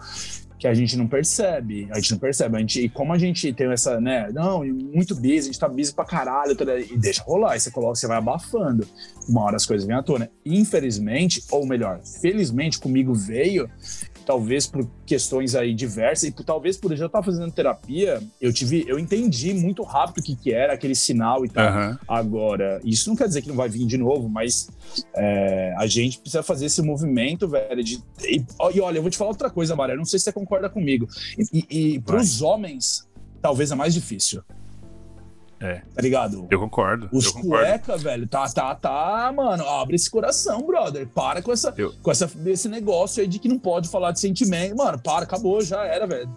[0.58, 1.86] que a gente não percebe.
[1.90, 2.56] A gente não percebe.
[2.56, 4.30] A gente, e como a gente tem essa, né?
[4.32, 6.56] Não, muito busy, a gente tá busy pra caralho,
[6.90, 7.52] e deixa rolar.
[7.52, 8.86] Aí você coloca, você vai abafando.
[9.28, 10.30] Uma hora as coisas vêm à tona.
[10.44, 13.70] Infelizmente, ou melhor, felizmente comigo veio
[14.26, 18.52] talvez por questões aí diversas e por, talvez por eu já estar fazendo terapia, eu
[18.52, 21.72] tive, eu entendi muito rápido o que, que era aquele sinal e tal.
[21.72, 21.98] Uhum.
[22.08, 24.68] Agora, isso não quer dizer que não vai vir de novo, mas
[25.14, 27.82] é, a gente precisa fazer esse movimento, velho.
[27.84, 30.32] De, e, e, olha, eu vou te falar outra coisa, Maria, não sei se você
[30.32, 31.06] concorda comigo.
[31.38, 33.08] E, e, e para os homens,
[33.40, 34.42] talvez é mais difícil.
[35.60, 35.82] É.
[35.94, 36.46] Tá ligado?
[36.50, 37.08] Eu concordo.
[37.10, 38.02] Os eu cueca, concordo.
[38.02, 41.06] velho, tá, tá, tá, mano, abre esse coração, brother.
[41.08, 41.94] Para com essa, eu...
[42.02, 44.76] com essa, esse negócio aí de que não pode falar de sentimento.
[44.76, 46.28] Mano, para, acabou, já era, velho.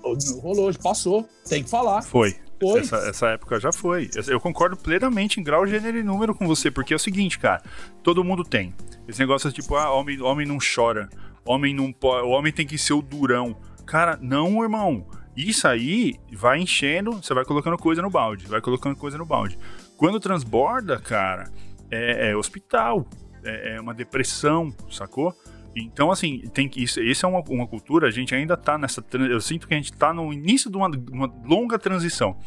[0.42, 1.28] Rolou, passou.
[1.48, 2.02] Tem que falar.
[2.02, 2.36] Foi.
[2.60, 2.82] Foi.
[2.82, 4.10] Essa, essa, época já foi.
[4.28, 7.62] Eu concordo plenamente em grau, gênero e número com você, porque é o seguinte, cara,
[8.04, 8.74] todo mundo tem.
[9.08, 11.10] Esse negócio é tipo, ah, homem, homem não chora,
[11.46, 13.56] homem não pode, o homem tem que ser o durão.
[13.86, 15.08] Cara, não, irmão.
[15.40, 19.58] Isso aí vai enchendo, você vai colocando coisa no balde, vai colocando coisa no balde.
[19.96, 21.50] Quando transborda, cara,
[21.90, 23.08] é, é hospital,
[23.42, 25.34] é, é, uma depressão, sacou?
[25.74, 26.84] Então, assim, tem que.
[26.84, 29.02] Isso, isso é uma, uma cultura, a gente ainda tá nessa.
[29.14, 32.38] Eu sinto que a gente tá no início de uma, uma longa transição,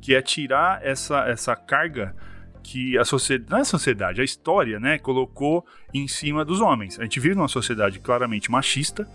[0.00, 2.16] que é tirar essa, essa carga
[2.62, 6.98] que a sociedade, não é a sociedade, a história, né, colocou em cima dos homens.
[6.98, 9.06] A gente vive numa sociedade claramente machista,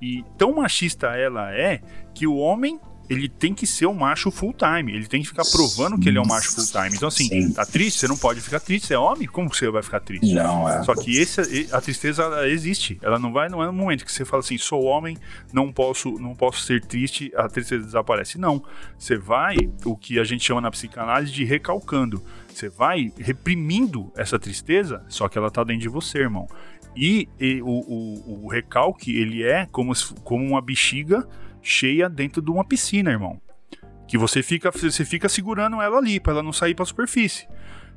[0.00, 1.80] e tão machista ela é
[2.16, 4.92] que o homem ele tem que ser um macho full time.
[4.92, 6.96] Ele tem que ficar provando que ele é um macho full time.
[6.96, 7.52] Então, assim, Sim.
[7.52, 8.00] tá triste?
[8.00, 8.88] Você não pode ficar triste.
[8.88, 9.28] Você é homem?
[9.28, 10.34] Como você vai ficar triste?
[10.34, 10.82] Não, é.
[10.82, 12.98] Só que esse, a tristeza ela existe.
[13.02, 15.16] Ela não vai, não é no momento que você fala assim, sou homem,
[15.52, 18.38] não posso, não posso ser triste, a tristeza desaparece.
[18.38, 18.64] Não.
[18.98, 22.22] Você vai, o que a gente chama na psicanálise de recalcando.
[22.52, 26.48] Você vai reprimindo essa tristeza, só que ela tá dentro de você, irmão.
[26.96, 29.92] E, e o, o, o, recalque, ele é como,
[30.24, 31.28] como uma bexiga
[31.66, 33.40] cheia dentro de uma piscina, irmão.
[34.06, 37.48] Que você fica, você fica segurando ela ali para ela não sair para a superfície.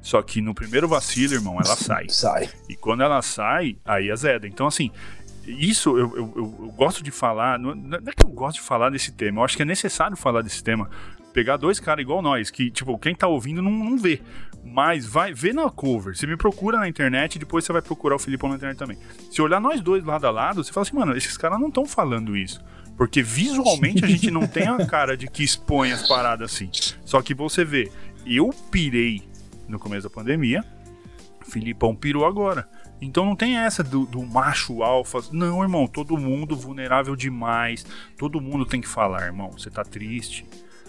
[0.02, 2.10] Só que no primeiro vacilo, irmão, ela sai.
[2.10, 2.50] Sai.
[2.68, 4.48] E quando ela sai, aí azeda.
[4.48, 4.92] Então, assim,
[5.46, 7.60] isso eu, eu, eu, gosto de falar.
[7.60, 10.42] Não, é que eu gosto de falar desse tema, eu acho que é necessário falar
[10.42, 10.90] desse tema.
[11.32, 14.20] Pegar dois caras igual nós, que, tipo, quem tá ouvindo não, não vê.
[14.64, 16.16] Mas vai ver na cover.
[16.16, 18.98] Você me procura na internet e depois você vai procurar o Filipão na internet também.
[19.30, 21.86] Se olhar nós dois lado a lado, você fala assim, mano, esses caras não estão
[21.86, 22.60] falando isso.
[23.00, 26.70] Porque visualmente a gente não tem a cara de que expõe as paradas assim.
[27.06, 27.90] Só que você vê,
[28.26, 29.24] eu pirei
[29.70, 30.66] no começo da pandemia,
[31.48, 32.68] Filipão pirou agora.
[33.02, 35.20] Então não tem essa do, do, macho alfa.
[35.32, 37.86] Não, irmão, todo mundo vulnerável demais.
[38.18, 39.50] Todo mundo tem que falar, irmão.
[39.54, 40.46] Você tá triste.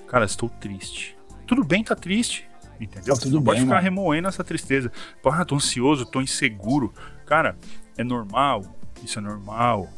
[0.08, 1.16] Cara, estou triste.
[1.46, 2.44] Tudo bem, tá triste.
[2.80, 3.14] Entendeu?
[3.14, 3.84] Tá tudo não bem, pode ficar mano.
[3.84, 4.90] remoendo essa tristeza.
[5.22, 6.92] Porra, tô ansioso, tô inseguro.
[7.24, 7.56] Cara,
[7.96, 8.64] é normal.
[9.04, 9.88] Isso é normal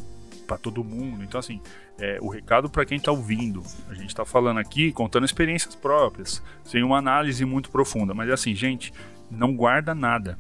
[0.47, 1.25] para todo mundo.
[1.25, 1.63] Então, assim,
[2.03, 3.63] é, o recado para quem está ouvindo.
[3.89, 8.13] A gente está falando aqui, contando experiências próprias, sem uma análise muito profunda.
[8.13, 8.93] Mas é assim, gente,
[9.31, 10.37] não guarda nada.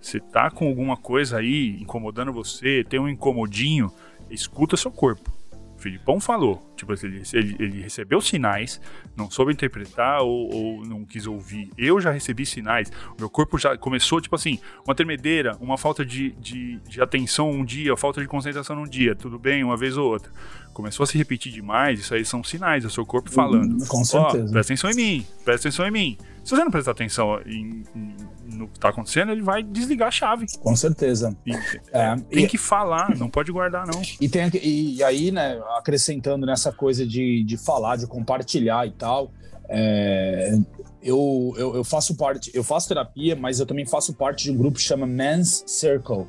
[0.00, 3.92] Você tá com alguma coisa aí incomodando você, tem um incomodinho,
[4.28, 5.30] escuta seu corpo.
[5.76, 6.62] Filipão falou.
[6.76, 8.80] Tipo, ele, ele, ele, recebeu sinais,
[9.16, 11.70] não soube interpretar ou, ou, não quis ouvir.
[11.76, 12.90] Eu já recebi sinais.
[13.16, 17.50] O meu corpo já começou, tipo assim, uma tremedeira, uma falta de, de, de atenção
[17.50, 20.30] um dia, falta de concentração um dia, tudo bem, uma vez ou outra.
[20.72, 23.86] Começou a se repetir demais, isso aí são sinais, é o seu corpo falando.
[23.86, 24.44] Com certeza.
[24.46, 26.18] Oh, presta atenção em mim, presta atenção em mim.
[26.46, 28.16] Se você não prestar atenção em, em,
[28.54, 30.46] no que está acontecendo, ele vai desligar a chave.
[30.60, 31.36] Com certeza.
[31.44, 31.52] E,
[31.90, 34.00] é, tem e, que falar, não pode guardar, não.
[34.20, 39.32] E, tem, e aí, né, acrescentando nessa coisa de, de falar, de compartilhar e tal,
[39.68, 40.56] é,
[41.02, 44.56] eu, eu, eu, faço parte, eu faço terapia, mas eu também faço parte de um
[44.56, 46.28] grupo que chama Men's Circle,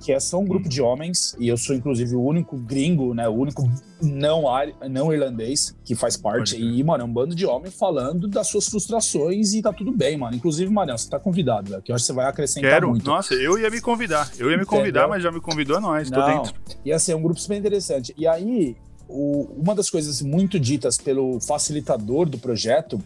[0.00, 3.28] que é só um grupo de homens, e eu sou inclusive o único gringo, né,
[3.28, 4.44] o único não,
[4.88, 6.56] não irlandês que faz parte.
[6.56, 10.16] E, mano, é um bando de homens falando das suas frustrações e tá tudo bem,
[10.16, 10.34] mano.
[10.34, 12.88] Inclusive, Mariano, você tá convidado, velho, que eu acho que você vai acrescentar Quero.
[12.88, 13.04] muito.
[13.04, 14.30] Nossa, eu ia me convidar.
[14.38, 15.08] Eu ia me convidar, Entendeu?
[15.10, 16.18] mas já me convidou a nós, não.
[16.20, 16.54] tô dentro.
[16.84, 18.14] E assim, é um grupo super interessante.
[18.16, 22.98] E aí, o, uma das coisas muito ditas pelo facilitador do projeto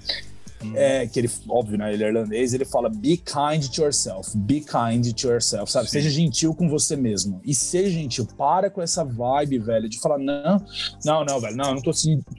[0.75, 1.93] é, que ele, óbvio, né?
[1.93, 5.87] Ele é irlandês, ele fala be kind to yourself, be kind to yourself, sabe?
[5.87, 5.93] Sim.
[5.93, 7.41] Seja gentil com você mesmo.
[7.45, 10.65] E seja gentil, para com essa vibe, velho, de falar, não,
[11.05, 11.91] não, não, velho, não, não tô,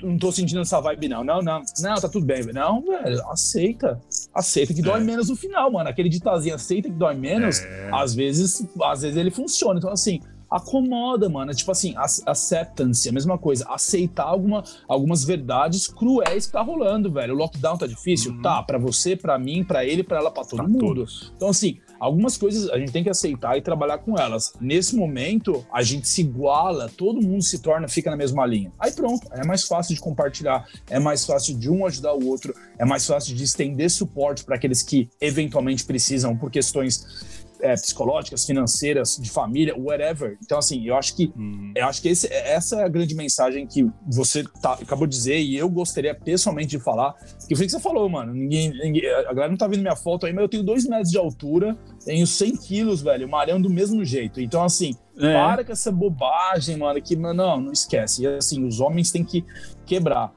[0.01, 2.53] não tô sentindo essa vibe, não, não, não, não, tá tudo bem, velho.
[2.53, 3.99] Não, velho, aceita.
[4.33, 5.03] Aceita que dói é.
[5.03, 5.89] menos no final, mano.
[5.89, 7.89] Aquele ditazinho, aceita que dói menos, é.
[7.93, 9.77] às vezes, às vezes ele funciona.
[9.77, 10.19] Então, assim,
[10.55, 11.53] acomoda, mano.
[11.53, 13.65] Tipo assim, acceptance, a mesma coisa.
[13.69, 17.33] Aceitar alguma, algumas verdades cruéis que tá rolando, velho.
[17.33, 18.31] O lockdown tá difícil?
[18.31, 18.41] Uhum.
[18.41, 20.79] Tá, pra você, pra mim, pra ele, pra ela, pra todo pra mundo.
[20.79, 21.33] Todos.
[21.35, 24.53] Então, assim, algumas coisas a gente tem que aceitar e trabalhar com elas.
[24.59, 28.71] Nesse momento, a gente se iguala, todo mundo se torna, fica na mesma linha.
[28.79, 32.53] Aí pronto, é mais fácil de compartilhar, é mais fácil de um ajudar o outro,
[32.77, 37.34] é mais fácil de estender suporte para aqueles que eventualmente precisam por questões
[37.65, 40.38] é, psicológicas, financeiras, de família, whatever.
[40.43, 41.73] Então, assim, eu acho que uhum.
[41.75, 45.39] eu acho que esse, essa é a grande mensagem que você tá, acabou de dizer
[45.39, 47.13] e eu gostaria pessoalmente de falar.
[47.47, 48.34] Que foi o que você falou, mano.
[48.34, 51.10] Ninguém, ninguém, a galera não tá vendo minha foto aí, mas eu tenho dois metros
[51.10, 51.75] de altura,
[52.06, 54.39] tenho 100 quilos, velho, malhando do mesmo jeito.
[54.39, 55.34] Então, assim, é.
[55.34, 58.23] para com essa bobagem, mano, que não, não esquece.
[58.23, 59.43] E, assim, os homens têm que
[59.86, 60.32] quebrar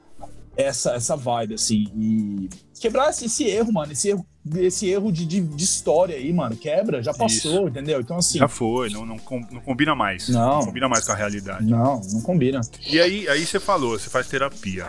[0.57, 4.25] essa, essa vibe, assim, e quebrar esse, esse erro, mano, esse erro
[4.57, 6.55] esse erro de, de, de, história aí, mano.
[6.55, 7.67] Quebra, já passou, Isso.
[7.67, 7.99] entendeu?
[7.99, 8.39] Então, assim.
[8.39, 9.17] Já foi, não, não,
[9.51, 10.29] não combina mais.
[10.29, 10.59] Não.
[10.59, 10.65] não.
[10.65, 11.65] combina mais com a realidade.
[11.65, 12.61] Não, não combina.
[12.87, 14.87] E aí, aí você falou, você faz terapia.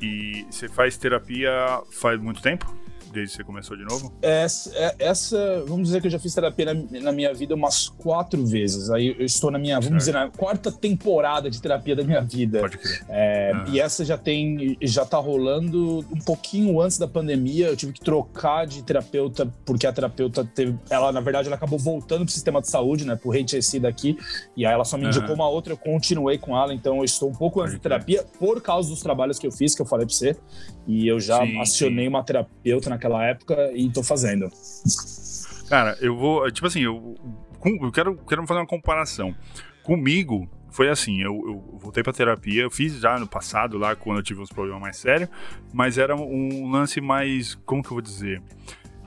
[0.00, 1.50] E você faz terapia
[1.90, 2.74] faz muito tempo?
[3.12, 4.12] Desde que você começou de novo?
[4.22, 7.88] Essa, é, essa, vamos dizer que eu já fiz terapia na, na, minha vida umas
[7.88, 8.90] quatro vezes.
[8.90, 10.18] Aí eu estou na minha, vamos certo.
[10.18, 12.60] dizer, na quarta temporada de terapia da minha vida.
[12.60, 13.04] Pode crer.
[13.08, 13.74] É, uhum.
[13.74, 17.68] E essa já tem, já tá rolando um pouquinho antes da pandemia.
[17.68, 21.78] Eu tive que trocar de terapeuta, porque a terapeuta teve, ela, na verdade, ela acabou
[21.78, 24.18] voltando pro sistema de saúde, né, pro HSC daqui.
[24.56, 25.34] E aí ela só me indicou uhum.
[25.34, 26.72] uma outra, eu continuei com ela.
[26.74, 29.74] Então eu estou um pouco antes de terapia, por causa dos trabalhos que eu fiz,
[29.74, 30.36] que eu falei pra você.
[30.86, 32.08] E eu já sim, acionei sim.
[32.08, 34.50] uma terapeuta naquela época e tô fazendo.
[35.68, 36.50] Cara, eu vou.
[36.50, 37.14] Tipo assim, eu,
[37.64, 39.34] eu quero, quero fazer uma comparação.
[39.82, 44.18] Comigo, foi assim, eu, eu voltei pra terapia, eu fiz já no passado, lá quando
[44.18, 45.30] eu tive uns problemas mais sérios,
[45.72, 48.42] mas era um lance mais, como que eu vou dizer?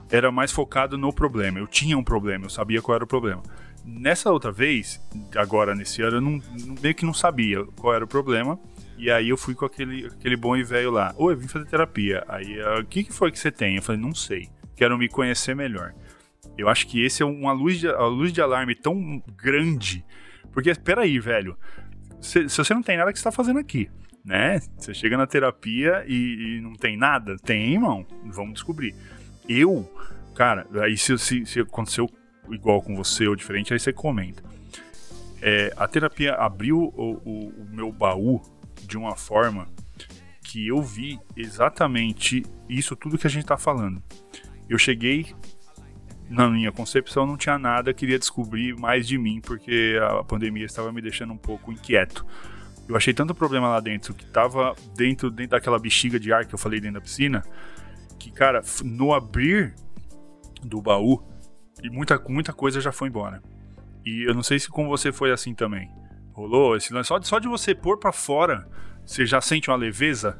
[0.10, 1.60] Era mais focado no problema.
[1.60, 3.44] Eu tinha um problema, eu sabia qual era o problema.
[3.86, 5.02] Nessa outra vez,
[5.36, 6.42] agora nesse ano, eu não,
[6.82, 8.60] meio que não sabia qual era o problema.
[9.02, 11.12] E aí eu fui com aquele, aquele bom e velho lá.
[11.18, 12.24] Oi, eu vim fazer terapia.
[12.28, 13.78] Aí, ah, o que, que foi que você tem?
[13.78, 14.48] Eu falei, não sei.
[14.76, 15.96] Quero me conhecer melhor.
[16.56, 20.06] Eu acho que esse é uma luz de, a luz de alarme tão grande.
[20.52, 21.58] Porque, peraí, velho.
[22.22, 23.90] Se, se você não tem nada, que você tá fazendo aqui?
[24.24, 24.60] Né?
[24.78, 27.38] Você chega na terapia e, e não tem nada?
[27.38, 28.06] Tem, irmão.
[28.26, 28.94] Vamos descobrir.
[29.50, 29.92] Eu,
[30.36, 32.08] cara, aí se, se, se aconteceu
[32.52, 34.44] igual com você ou diferente, aí você comenta.
[35.42, 38.40] É, a terapia abriu o, o, o meu baú
[38.92, 39.70] de uma forma
[40.44, 44.04] que eu vi exatamente isso tudo que a gente tá falando.
[44.68, 45.34] Eu cheguei
[46.30, 50.92] na minha concepção não tinha nada, queria descobrir mais de mim porque a pandemia estava
[50.92, 52.26] me deixando um pouco inquieto.
[52.88, 56.54] Eu achei tanto problema lá dentro que estava dentro, dentro daquela bexiga de ar que
[56.54, 57.44] eu falei dentro da piscina,
[58.20, 59.74] que cara, no abrir
[60.62, 61.24] do baú
[61.92, 63.42] muita muita coisa já foi embora.
[64.06, 65.90] E eu não sei se com você foi assim também.
[66.42, 68.68] Rolou esse lance só de, só de você pôr para fora,
[69.06, 70.40] você já sente uma leveza?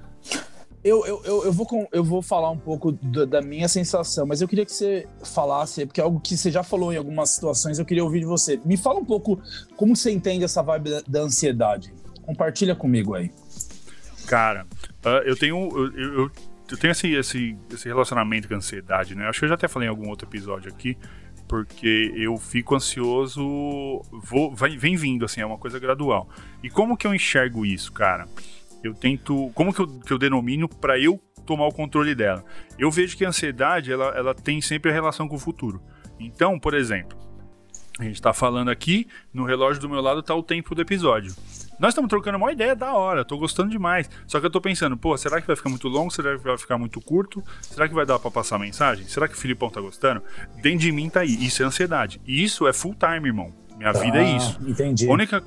[0.84, 4.42] Eu, eu, eu, eu, vou, eu vou falar um pouco da, da, minha sensação, mas
[4.42, 7.78] eu queria que você falasse, porque é algo que você já falou em algumas situações,
[7.78, 8.60] eu queria ouvir de você.
[8.66, 9.40] Me fala um pouco
[9.76, 11.94] como você entende essa vibe da, da ansiedade.
[12.24, 13.30] Compartilha comigo aí.
[14.26, 14.66] Cara,
[15.06, 15.70] uh, eu tenho.
[15.70, 16.32] Eu, eu,
[16.72, 19.28] eu, tenho esse, esse, esse relacionamento com a ansiedade, né?
[19.28, 20.98] Acho que eu já até falei em algum outro episódio aqui,
[21.52, 23.44] porque eu fico ansioso,
[24.10, 26.30] vou, vai, vem vindo, assim, é uma coisa gradual.
[26.64, 28.26] E como que eu enxergo isso, cara?
[28.84, 29.52] eu tento.
[29.54, 32.44] Como que eu, que eu denomino para eu tomar o controle dela?
[32.78, 35.82] Eu vejo que a ansiedade ela, ela tem sempre a relação com o futuro.
[36.20, 37.18] Então, por exemplo,
[38.00, 41.34] a gente está falando aqui, no relógio do meu lado está o tempo do episódio.
[41.82, 44.08] Nós estamos trocando uma ideia da hora, tô gostando demais.
[44.28, 46.12] Só que eu tô pensando, pô, será que vai ficar muito longo?
[46.12, 47.44] Será que vai ficar muito curto?
[47.60, 49.08] Será que vai dar para passar mensagem?
[49.08, 50.22] Será que o Filipão tá gostando?
[50.62, 51.44] Dentro de mim tá aí.
[51.44, 52.22] Isso é ansiedade.
[52.24, 53.52] E isso é full time, irmão.
[53.76, 54.60] Minha vida é ah, isso.
[54.62, 55.10] Entendi.
[55.10, 55.42] A única,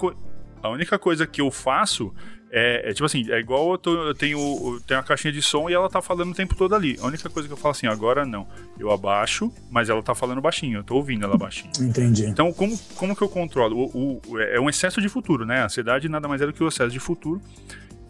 [0.65, 2.15] a única coisa que eu faço
[2.51, 5.43] é, é, tipo assim, é igual eu, tô, eu tenho, eu tenho a caixinha de
[5.43, 6.97] som e ela tá falando o tempo todo ali.
[7.03, 8.49] A única coisa que eu falo assim, agora não.
[8.79, 11.71] Eu abaixo, mas ela tá falando baixinho, eu tô ouvindo ela baixinho.
[11.81, 12.25] Entendi.
[12.25, 13.91] Então, como, como que eu controlo?
[13.93, 15.61] O, o, é um excesso de futuro, né?
[15.61, 17.43] A ansiedade nada mais é do que o excesso de futuro.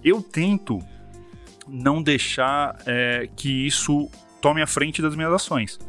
[0.05, 0.79] Eu tento
[1.67, 4.09] não deixar é, que isso
[4.41, 5.81] tome a frente das minhas ações.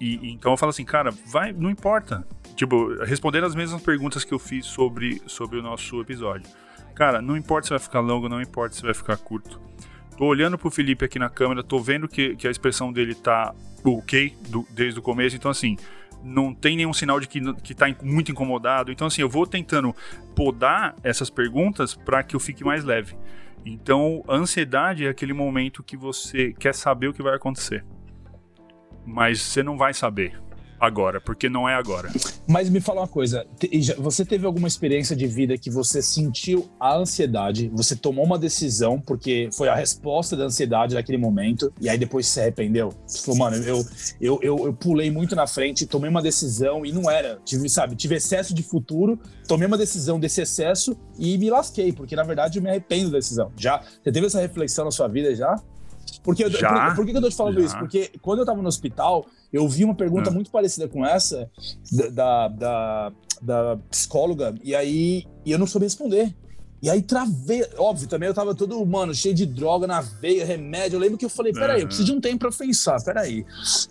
[0.00, 2.24] E, então eu falo assim, cara, vai, não importa.
[2.54, 6.50] Tipo, respondendo as mesmas perguntas que eu fiz sobre, sobre o nosso episódio.
[6.94, 9.60] Cara, não importa se vai ficar longo, não importa se vai ficar curto.
[10.16, 13.54] Tô olhando pro Felipe aqui na câmera, tô vendo que, que a expressão dele tá
[13.82, 15.76] ok do, desde o começo, então assim,
[16.22, 18.92] não tem nenhum sinal de que, que tá muito incomodado.
[18.92, 19.94] Então, assim, eu vou tentando
[20.36, 23.16] podar essas perguntas para que eu fique mais leve.
[23.64, 27.84] Então, a ansiedade é aquele momento que você quer saber o que vai acontecer.
[29.04, 30.40] Mas você não vai saber
[30.82, 32.10] agora, porque não é agora.
[32.48, 33.46] Mas me fala uma coisa,
[33.98, 39.00] você teve alguma experiência de vida que você sentiu a ansiedade, você tomou uma decisão
[39.00, 42.92] porque foi a resposta da ansiedade naquele momento e aí depois se arrependeu?
[43.06, 43.84] Você falou, mano, eu,
[44.20, 47.94] eu, eu, eu pulei muito na frente, tomei uma decisão e não era, tive, sabe,
[47.94, 52.58] tive excesso de futuro, tomei uma decisão desse excesso e me lasquei, porque na verdade
[52.58, 53.52] eu me arrependo da decisão.
[53.56, 53.80] Já?
[54.02, 55.56] Você teve essa reflexão na sua vida já?
[56.22, 57.66] Porque, já, por, por, que eu tô te falando já.
[57.66, 57.78] isso?
[57.78, 60.32] Porque quando eu tava no hospital, eu vi uma pergunta é.
[60.32, 61.50] muito parecida com essa
[62.12, 66.34] da, da, da, psicóloga, e aí e eu não soube responder.
[66.82, 70.96] E aí travei, óbvio, também eu tava todo, mano, cheio de droga na veia, remédio.
[70.96, 73.46] Eu lembro que eu falei, peraí, eu preciso de um tempo pra pensar, peraí.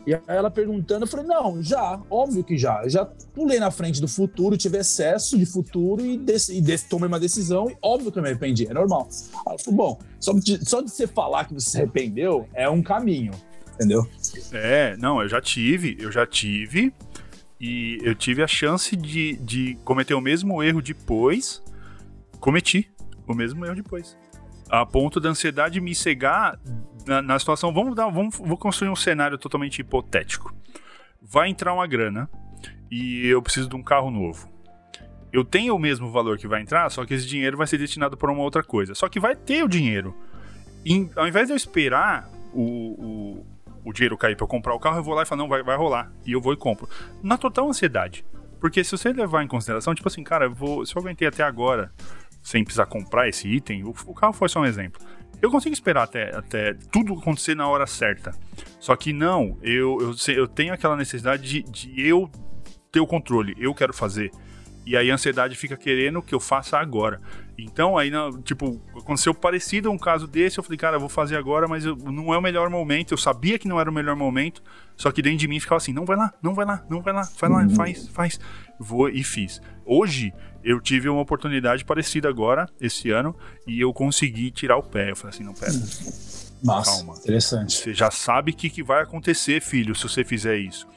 [0.05, 2.83] E aí ela perguntando, eu falei, não, já, óbvio que já.
[2.83, 6.15] Eu já pulei na frente do futuro, tive excesso de futuro e,
[6.49, 9.07] e tomei uma decisão e óbvio que eu me arrependi, é normal.
[9.47, 12.83] Ela falou, bom, só de, só de você falar que você se arrependeu é um
[12.83, 13.31] caminho,
[13.73, 14.05] entendeu?
[14.51, 16.93] É, não, eu já tive, eu já tive
[17.57, 21.61] e eu tive a chance de, de cometer o mesmo erro depois
[22.41, 22.91] cometi
[23.25, 24.17] o mesmo erro depois.
[24.69, 26.59] A ponto da ansiedade me cegar
[27.05, 27.73] na, na situação.
[27.73, 30.53] Vamos dar, vamos, vou construir um cenário totalmente hipotético.
[31.21, 32.29] Vai entrar uma grana
[32.89, 34.49] e eu preciso de um carro novo.
[35.31, 38.17] Eu tenho o mesmo valor que vai entrar, só que esse dinheiro vai ser destinado
[38.17, 38.93] para uma outra coisa.
[38.93, 40.13] Só que vai ter o dinheiro.
[40.85, 43.45] E, ao invés de eu esperar o, o,
[43.85, 45.77] o dinheiro cair para comprar o carro, eu vou lá e falo, não, vai, vai
[45.77, 46.11] rolar.
[46.25, 46.89] E eu vou e compro.
[47.23, 48.25] Na total ansiedade.
[48.59, 51.43] Porque se você levar em consideração, tipo assim, cara, eu vou, se eu aguentei até
[51.43, 51.93] agora
[52.41, 55.01] sem precisar comprar esse item, o, o carro foi só um exemplo.
[55.41, 58.31] Eu consigo esperar até, até tudo acontecer na hora certa.
[58.79, 62.29] Só que não, eu, eu, eu tenho aquela necessidade de, de eu
[62.91, 64.31] ter o controle, eu quero fazer.
[64.85, 67.21] E aí a ansiedade fica querendo que eu faça agora.
[67.57, 68.11] Então, aí,
[68.43, 70.57] tipo, aconteceu parecido um caso desse.
[70.57, 73.13] Eu falei, cara, eu vou fazer agora, mas eu, não é o melhor momento.
[73.13, 74.63] Eu sabia que não era o melhor momento.
[74.97, 77.13] Só que dentro de mim ficava assim: não vai lá, não vai lá, não vai
[77.13, 78.39] lá, vai lá, faz, faz.
[78.79, 79.61] Vou e fiz.
[79.93, 80.33] Hoje,
[80.63, 83.35] eu tive uma oportunidade parecida agora, esse ano,
[83.67, 85.11] e eu consegui tirar o pé.
[85.11, 85.73] Eu falei assim: não, pera.
[86.63, 87.17] Nossa, Calma.
[87.17, 87.75] interessante.
[87.75, 90.87] Você já sabe o que, que vai acontecer, filho, se você fizer isso.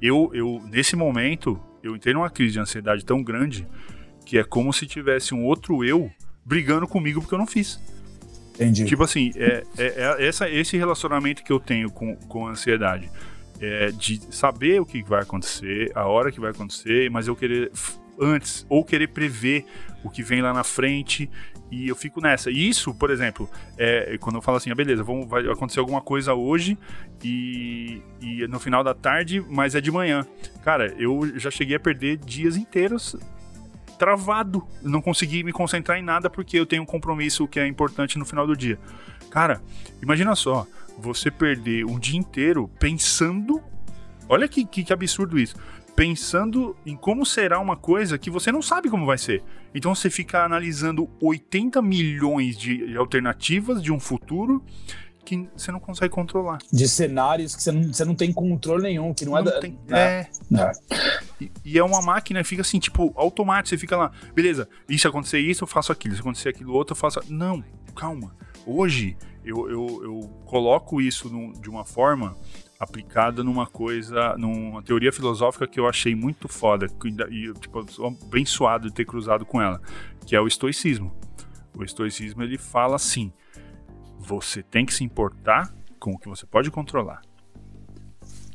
[0.00, 3.66] Eu, eu, nesse momento, eu entrei numa crise de ansiedade tão grande
[4.24, 6.08] que é como se tivesse um outro eu
[6.44, 7.80] brigando comigo porque eu não fiz.
[8.54, 8.84] Entendi.
[8.84, 13.10] Tipo assim, é, é, é essa, esse relacionamento que eu tenho com, com a ansiedade.
[13.60, 17.72] É de saber o que vai acontecer, a hora que vai acontecer, mas eu querer
[18.20, 19.64] antes, ou querer prever
[20.02, 21.28] o que vem lá na frente,
[21.70, 22.50] e eu fico nessa.
[22.50, 26.00] E isso, por exemplo, é quando eu falo assim, ah, beleza, vamos, vai acontecer alguma
[26.00, 26.78] coisa hoje
[27.24, 30.26] e, e no final da tarde, mas é de manhã.
[30.62, 33.16] Cara, eu já cheguei a perder dias inteiros
[33.98, 38.18] travado, não consegui me concentrar em nada porque eu tenho um compromisso que é importante
[38.18, 38.78] no final do dia.
[39.30, 39.62] Cara,
[40.02, 40.66] imagina só,
[40.98, 43.62] você perder um dia inteiro pensando.
[44.28, 45.56] Olha que, que, que absurdo isso
[45.96, 49.42] pensando em como será uma coisa que você não sabe como vai ser.
[49.74, 54.62] Então você fica analisando 80 milhões de alternativas de um futuro
[55.24, 56.58] que você não consegue controlar.
[56.70, 59.54] De cenários que você não, você não tem controle nenhum, que não, é não é
[59.54, 59.60] da.
[59.60, 60.26] Tem, é.
[60.54, 60.72] é.
[61.40, 63.70] E, e, é uma máquina, fica assim, tipo, automático.
[63.70, 66.14] Você fica lá, beleza, isso acontecer isso, eu faço aquilo.
[66.14, 67.20] Se acontecer aquilo outro, eu faço.
[67.28, 68.36] Não, calma.
[68.64, 72.36] Hoje eu, eu, eu coloco isso num, de uma forma
[72.78, 76.86] aplicada numa coisa, numa teoria filosófica que eu achei muito foda
[77.30, 79.80] e tipo, sou abençoado de ter cruzado com ela,
[80.26, 81.14] que é o estoicismo.
[81.74, 83.32] O estoicismo ele fala assim:
[84.18, 87.22] você tem que se importar com o que você pode controlar.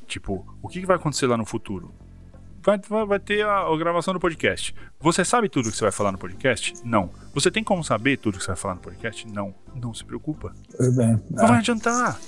[0.08, 1.94] Tipo, o que vai acontecer lá no futuro?
[2.64, 4.76] Vai, vai, vai ter a, a, gravação do podcast.
[5.00, 6.74] Você sabe tudo que você vai falar no podcast?
[6.84, 7.10] Não.
[7.34, 9.28] Você tem como saber tudo que você vai falar no podcast?
[9.28, 9.56] Não.
[9.74, 10.54] Não se preocupa.
[10.96, 12.20] Bem, não vai adiantar.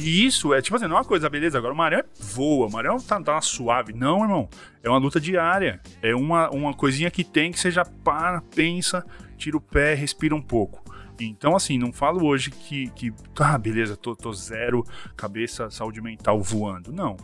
[0.00, 2.72] E isso é tipo assim, não é uma coisa, beleza, agora o Marão voa, o
[2.72, 3.92] Marão tá, tá suave.
[3.92, 4.48] Não, irmão.
[4.82, 5.80] É uma luta diária.
[6.00, 9.04] É uma, uma coisinha que tem que você já para, pensa,
[9.36, 10.82] tira o pé, respira um pouco.
[11.20, 14.82] Então, assim, não falo hoje que, que ah, beleza, tô, tô zero,
[15.14, 16.90] cabeça, saúde mental voando.
[16.92, 17.16] Não.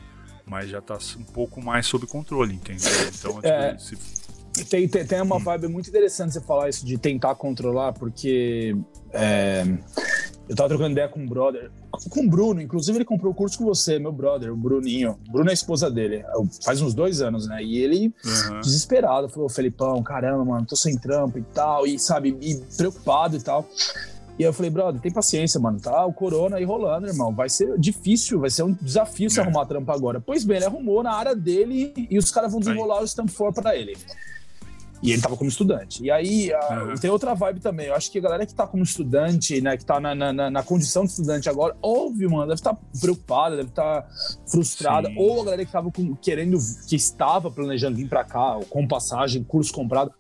[0.44, 2.92] Mas já tá um pouco mais sob controle, entendeu?
[3.08, 4.66] Então, é, tipo, se...
[4.68, 5.40] Tem, tem, tem, uma hum.
[5.40, 8.76] vibe muito interessante você falar isso de tentar controlar, porque
[9.12, 9.64] é,
[10.48, 11.70] eu tava trocando ideia com um brother,
[12.08, 15.18] com o Bruno, inclusive ele comprou o curso com você, meu brother, o Bruninho.
[15.28, 16.24] O Bruno é a esposa dele,
[16.64, 17.62] faz uns dois anos, né?
[17.62, 18.60] E ele, uhum.
[18.60, 23.40] desesperado, falou: Felipão, caramba, mano, tô sem trampo e tal, e sabe, e preocupado e
[23.40, 23.68] tal.
[24.38, 25.80] E aí eu falei, brother, tem paciência, mano.
[25.80, 27.32] Tá o corona aí rolando, irmão.
[27.32, 29.42] Vai ser difícil, vai ser um desafio se é.
[29.42, 30.20] arrumar trampo agora.
[30.20, 33.04] Pois bem, ele arrumou na área dele e os caras vão desenrolar aí.
[33.04, 33.96] o Stamp for pra ele.
[35.02, 36.02] E ele tava como estudante.
[36.02, 36.94] E aí a, uhum.
[36.94, 37.86] tem outra vibe também.
[37.86, 40.62] Eu acho que a galera que tá como estudante, né, que tá na, na, na
[40.62, 44.08] condição de estudante agora, óbvio, mano, deve estar tá preocupada, deve estar tá
[44.46, 45.08] frustrada.
[45.08, 45.16] Sim.
[45.18, 49.42] Ou a galera que tava com, querendo, que estava planejando vir pra cá, com passagem,
[49.44, 50.12] curso comprado.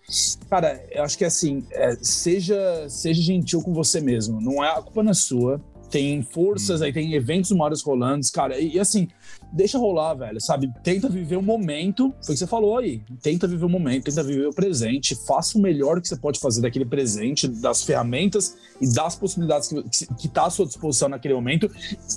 [0.48, 4.40] Cara, eu acho que assim, é, seja, seja gentil com você mesmo.
[4.40, 5.60] Não é a culpa na é sua
[5.90, 8.58] tem forças, aí tem eventos maiores rolando, cara.
[8.58, 9.08] E, e, assim,
[9.52, 10.72] deixa rolar, velho, sabe?
[10.82, 13.02] Tenta viver o momento, foi o que você falou aí.
[13.22, 16.60] Tenta viver o momento, tenta viver o presente, faça o melhor que você pode fazer
[16.60, 21.34] daquele presente, das ferramentas e das possibilidades que, que, que tá à sua disposição naquele
[21.34, 21.70] momento,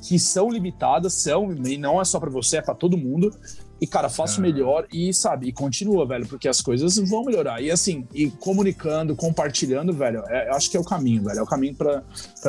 [0.07, 3.32] que são limitadas, são, e não é só para você, é para todo mundo.
[3.82, 7.62] E, cara, faça o melhor e, sabe, e continua, velho, porque as coisas vão melhorar.
[7.62, 11.40] E, assim, e comunicando, compartilhando, velho, é, eu acho que é o caminho, velho.
[11.40, 12.04] É o caminho para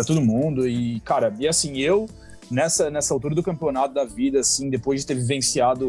[0.04, 0.66] todo mundo.
[0.66, 2.08] E, cara, e assim, eu
[2.50, 5.88] nessa, nessa altura do campeonato da vida, assim, depois de ter vivenciado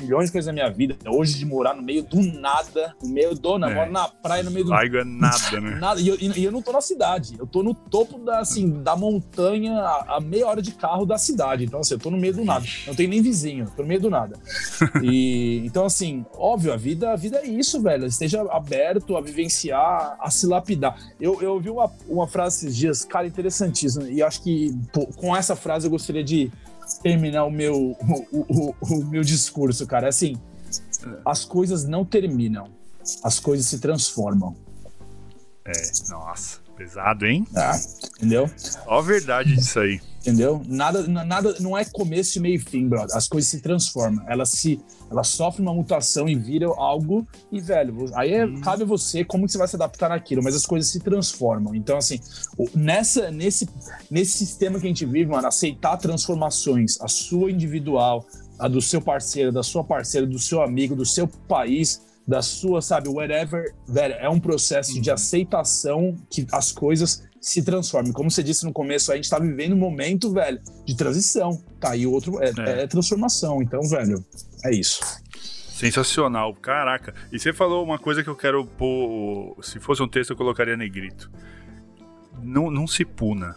[0.00, 3.34] milhões de coisas na minha vida, hoje de morar no meio do nada, no meio
[3.34, 3.74] do, é.
[3.74, 4.70] moro na praia, no meio do...
[4.70, 5.78] Laigo é nada, né?
[5.78, 8.82] Nada, e eu, e eu não tô na cidade, eu tô no topo da, assim,
[8.82, 12.16] da montanha, a, a, meia hora de carro da cidade, então assim, eu tô no
[12.16, 14.36] meio do nada, não tenho nem vizinho, tô no meio do nada.
[15.02, 20.16] E, então assim, óbvio, a vida, a vida é isso, velho, esteja aberto a vivenciar,
[20.18, 20.98] a se lapidar.
[21.20, 25.36] Eu, eu ouvi uma, uma frase esses dias, cara, interessantíssima, e acho que pô, com
[25.36, 26.50] essa frase eu gostaria de
[27.02, 27.96] terminar o meu,
[28.32, 30.08] o, o, o meu discurso, cara.
[30.08, 30.36] Assim,
[31.24, 32.70] as coisas não terminam,
[33.22, 34.56] as coisas se transformam.
[35.64, 35.72] É,
[36.08, 37.46] nossa, pesado, hein?
[37.54, 37.78] Ah,
[38.16, 38.50] entendeu?
[38.86, 40.00] Ó a verdade disso aí.
[40.28, 40.62] Entendeu?
[40.66, 43.16] Nada, nada, não é começo, meio e fim, brother.
[43.16, 44.22] As coisas se transformam.
[44.28, 44.78] Elas se,
[45.10, 48.06] elas sofrem uma mutação e viram algo e velho.
[48.14, 48.60] Aí é, hum.
[48.60, 51.74] cabe você como você vai se adaptar naquilo, mas as coisas se transformam.
[51.74, 52.20] Então assim,
[52.74, 53.66] nessa, nesse,
[54.10, 58.26] nesse sistema que a gente vive, mano, aceitar transformações, a sua individual,
[58.58, 62.82] a do seu parceiro, da sua parceira, do seu amigo, do seu país, da sua,
[62.82, 65.00] sabe, whatever, velho, é um processo Uhum.
[65.00, 68.12] de aceitação que as coisas se transformem.
[68.12, 71.94] Como você disse no começo, a gente tá vivendo um momento, velho, de transição, tá?
[71.96, 72.82] E outro é, É.
[72.82, 73.62] é transformação.
[73.62, 74.24] Então, velho,
[74.64, 75.00] é isso.
[75.70, 77.14] Sensacional, caraca.
[77.30, 79.56] E você falou uma coisa que eu quero pôr.
[79.62, 81.30] Se fosse um texto, eu colocaria negrito.
[82.42, 83.56] Não, não se puna.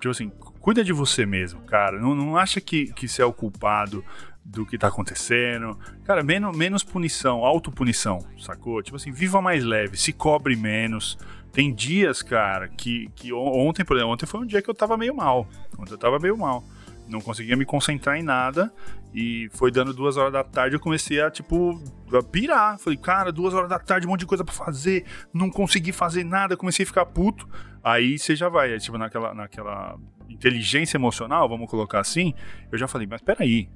[0.00, 0.30] Tipo assim,
[0.60, 2.00] cuida de você mesmo, cara.
[2.00, 4.04] Não, não acha que, que você é o culpado
[4.50, 5.78] do que tá acontecendo.
[6.04, 8.82] Cara, menos, menos punição, autopunição, sacou?
[8.82, 11.18] Tipo assim, viva mais leve, se cobre menos.
[11.52, 14.74] Tem dias, cara, que, que on- ontem, por exemplo, ontem foi um dia que eu
[14.74, 15.46] tava meio mal.
[15.78, 16.64] Ontem eu tava meio mal.
[17.06, 18.72] Não conseguia me concentrar em nada.
[19.14, 21.82] E foi dando duas horas da tarde, eu comecei a, tipo,
[22.12, 22.78] a pirar.
[22.78, 25.04] Falei, cara, duas horas da tarde, um monte de coisa pra fazer.
[25.32, 27.48] Não consegui fazer nada, comecei a ficar puto.
[27.82, 29.96] Aí você já vai, tipo, naquela, naquela
[30.28, 32.34] inteligência emocional, vamos colocar assim.
[32.70, 33.68] Eu já falei, mas peraí.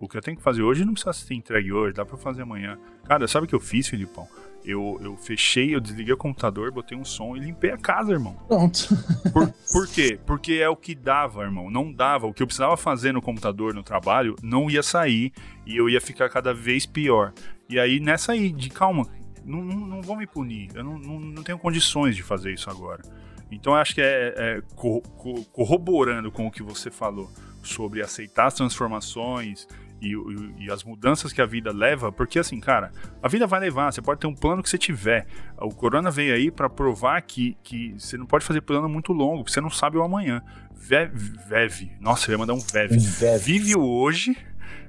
[0.00, 2.20] O que eu tenho que fazer hoje não precisa ser entregue hoje, dá pra eu
[2.20, 2.78] fazer amanhã.
[3.04, 4.26] Cara, sabe o que eu fiz, Filipão?
[4.64, 8.36] Eu, eu fechei, eu desliguei o computador, botei um som e limpei a casa, irmão.
[8.48, 8.88] Pronto.
[9.32, 10.18] Por, por quê?
[10.26, 11.70] Porque é o que dava, irmão.
[11.70, 12.26] Não dava.
[12.26, 15.32] O que eu precisava fazer no computador, no trabalho, não ia sair
[15.66, 17.32] e eu ia ficar cada vez pior.
[17.68, 19.06] E aí, nessa aí, de calma,
[19.44, 20.68] não, não, não vão me punir.
[20.74, 23.02] Eu não, não, não tenho condições de fazer isso agora.
[23.50, 27.30] Então, eu acho que é, é co- co- corroborando com o que você falou
[27.62, 29.66] sobre aceitar as transformações
[30.00, 32.92] e, e- e as mudanças que a vida leva, porque assim, cara,
[33.22, 35.26] a vida vai levar, você pode ter um plano que você tiver.
[35.60, 39.38] O corona veio aí pra provar que, que você não pode fazer plano muito longo,
[39.44, 40.42] porque você não sabe o amanhã.
[40.74, 41.10] Ve-
[41.48, 42.96] Veve, nossa, eu ia mandar um veve.
[42.98, 43.44] Veve.
[43.44, 44.36] Vive o hoje,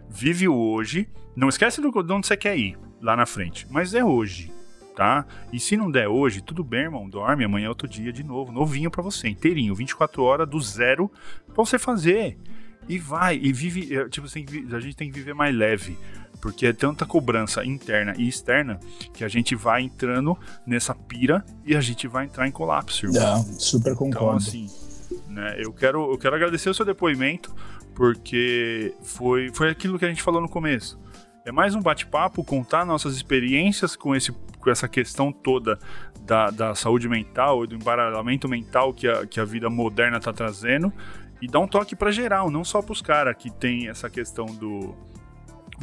[0.10, 1.08] vive o hoje.
[1.36, 4.52] Não esquece do, de onde você quer ir lá na frente, mas é hoje,
[4.96, 5.26] tá?
[5.54, 8.52] E se não der hoje, tudo bem, irmão, dorme, amanhã é outro dia de novo,
[8.52, 11.10] novinho pra você, inteirinho, 24 horas do zero
[11.46, 12.38] pra você fazer.
[12.90, 15.96] E vai, e vive, é, tipo assim, a gente tem que viver mais leve,
[16.42, 18.80] porque é tanta cobrança interna e externa
[19.14, 20.36] que a gente vai entrando
[20.66, 23.22] nessa pira e a gente vai entrar em colapso, irmão.
[23.22, 24.38] Não, super Então, concordo.
[24.38, 24.68] assim,
[25.28, 27.54] né, eu, quero, eu quero agradecer o seu depoimento,
[27.94, 31.00] porque foi, foi aquilo que a gente falou no começo.
[31.46, 35.78] É mais um bate-papo, contar nossas experiências com, esse, com essa questão toda
[36.22, 40.34] da, da saúde mental e do embaralhamento mental que a, que a vida moderna está
[40.34, 40.92] trazendo
[41.42, 44.46] e dar um toque para geral, não só para os caras que tem essa questão
[44.46, 44.96] do,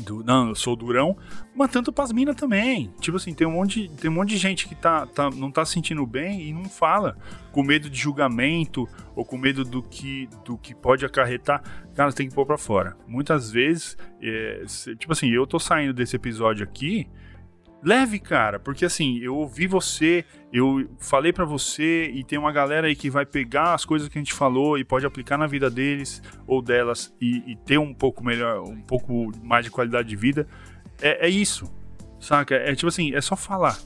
[0.02, 1.16] do não, eu sou durão,
[1.54, 2.92] mas tanto pras minas também.
[3.00, 5.64] Tipo assim, tem um monte, tem um monte de gente que tá, tá, não tá
[5.64, 7.16] se sentindo bem e não fala,
[7.52, 11.62] com medo de julgamento ou com medo do que, do que pode acarretar.
[11.94, 12.96] Cara, você tem que pôr pra fora.
[13.07, 14.64] Muitas vezes, é,
[14.98, 17.09] tipo assim, eu tô saindo desse episódio aqui.
[17.82, 22.86] Leve, cara, porque assim, eu ouvi você, eu falei pra você e tem uma galera
[22.86, 25.70] aí que vai pegar as coisas que a gente falou e pode aplicar na vida
[25.70, 30.16] deles ou delas e, e ter um pouco melhor, um pouco mais de qualidade de
[30.16, 30.48] vida.
[31.00, 31.70] É, é isso,
[32.18, 32.54] saca?
[32.54, 33.78] É tipo assim, é só falar.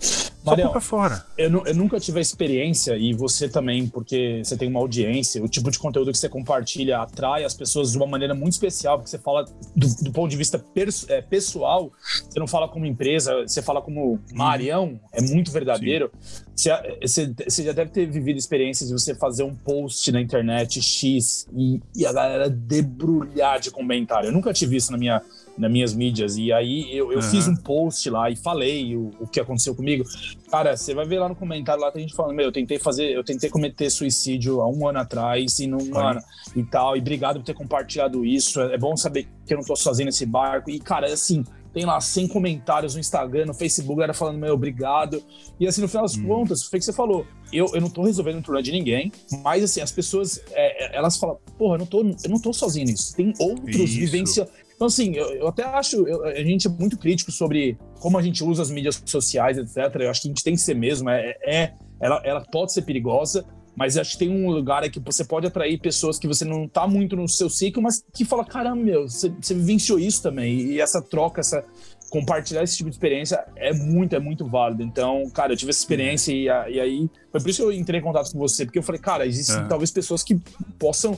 [0.43, 1.26] Só Marião, pôr pra fora.
[1.36, 5.49] Eu, eu nunca tive a experiência, e você também, porque você tem uma audiência, o
[5.49, 9.11] tipo de conteúdo que você compartilha atrai as pessoas de uma maneira muito especial, porque
[9.11, 9.45] você fala
[9.76, 10.64] do, do ponto de vista
[11.09, 11.93] é, pessoal,
[12.28, 16.11] você não fala como empresa, você fala como Marião, é muito verdadeiro.
[16.57, 16.70] Você,
[17.01, 21.47] você- você já deve ter vivido experiências de você fazer um post na internet X
[21.55, 24.28] e, e a galera debrulhar de comentário.
[24.28, 25.22] Eu nunca tive isso na minha,
[25.59, 27.31] nas minhas mídias, e aí eu, eu Aham.
[27.31, 30.05] fiz um post lá e falei o, o que aconteceu comigo.
[30.51, 33.11] Cara, você vai ver lá no comentário, lá tem gente falando, meu, eu tentei fazer,
[33.13, 36.21] eu tentei cometer suicídio há um ano atrás e não, mano,
[36.57, 38.61] e tal, e obrigado por ter compartilhado isso.
[38.61, 40.71] É bom saber que eu não tô sozinho nesse barco.
[40.71, 45.23] E, cara, assim, tem lá 100 comentários no Instagram, no Facebook, galera falando, meu, obrigado.
[45.59, 46.27] E assim, no final das Hum.
[46.27, 47.27] contas, foi o que você falou.
[47.53, 50.97] Eu, eu não tô resolvendo o problema de ninguém, mas assim, as pessoas, é, é,
[50.97, 53.15] elas falam, porra, eu não, tô, eu não tô sozinho nisso.
[53.15, 54.51] Tem outros vivenciando.
[54.81, 58.22] Então, assim, eu, eu até acho, eu- a gente é muito crítico sobre como a
[58.22, 59.76] gente usa as mídias sociais, etc.
[60.01, 61.11] Eu acho que a gente tem que ser mesmo.
[61.11, 63.45] É, é- ela, ela pode ser perigosa,
[63.76, 66.87] mas acho que tem um lugar que você pode atrair pessoas que você não tá
[66.87, 70.59] muito no seu ciclo, mas que fala, caramba, meu, você, você vivenciou isso também.
[70.59, 71.62] E essa troca, essa
[72.11, 74.83] compartilhar esse tipo de experiência é muito, é muito válido.
[74.83, 78.01] Então, cara, eu tive essa experiência e, e aí foi por isso que eu entrei
[78.01, 79.69] em contato com você, porque eu falei, cara, existem Aham.
[79.69, 80.35] talvez pessoas que
[80.79, 81.17] possam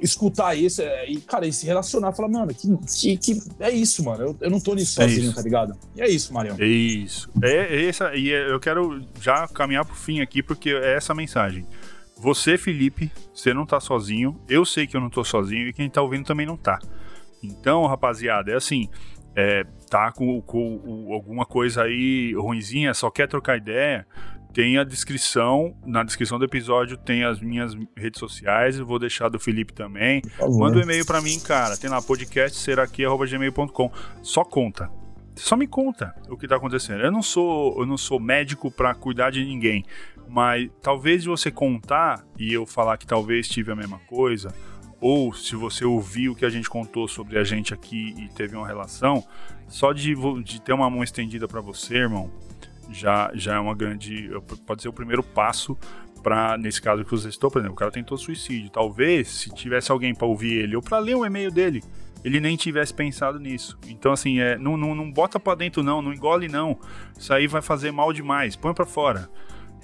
[0.00, 4.04] escutar isso é, e, cara, e se relacionar, falar, mano, que, que, que é isso,
[4.04, 4.24] mano.
[4.24, 5.34] Eu, eu não tô nisso É sozinho, isso.
[5.34, 5.74] tá ligado?
[5.94, 6.56] E é isso, Marião.
[6.58, 7.30] É isso.
[7.42, 11.12] É, é essa, e é- eu quero já caminhar pro fim aqui, porque é essa
[11.12, 11.66] a mensagem.
[12.18, 14.40] Você, Felipe, você não tá sozinho.
[14.48, 16.78] Eu sei que eu não tô sozinho e quem tá ouvindo também não tá.
[17.42, 18.88] Então, rapaziada, é assim.
[19.36, 24.06] É, tá com, com o- alguma coisa aí ruinzinha, só quer trocar ideia,
[24.54, 29.28] tem a descrição, na descrição do episódio tem as minhas redes sociais, eu vou deixar
[29.28, 30.22] do Felipe também.
[30.40, 31.76] Manda um e-mail pra mim, cara.
[31.76, 33.90] Tem lá podcast seraqui@gmail.com.
[34.22, 34.90] Só conta.
[35.34, 37.02] só me conta o que tá acontecendo.
[37.02, 39.84] Eu não sou, eu não sou médico para cuidar de ninguém,
[40.26, 44.48] mas talvez você contar e eu falar que talvez tive a mesma coisa,
[45.00, 48.56] ou se você ouviu o que a gente contou sobre a gente aqui e teve
[48.56, 49.24] uma relação,
[49.68, 52.30] só de, de ter uma mão estendida para você, irmão,
[52.90, 54.30] já, já é uma grande.
[54.66, 55.76] Pode ser o primeiro passo
[56.22, 58.70] para nesse caso que você citou, por exemplo, o cara tentou suicídio.
[58.70, 61.82] Talvez, se tivesse alguém para ouvir ele ou para ler um e-mail dele,
[62.24, 63.78] ele nem tivesse pensado nisso.
[63.86, 66.78] Então, assim, é, não, não, não bota para dentro, não, não engole, não.
[67.16, 68.56] Isso aí vai fazer mal demais.
[68.56, 69.30] Põe para fora.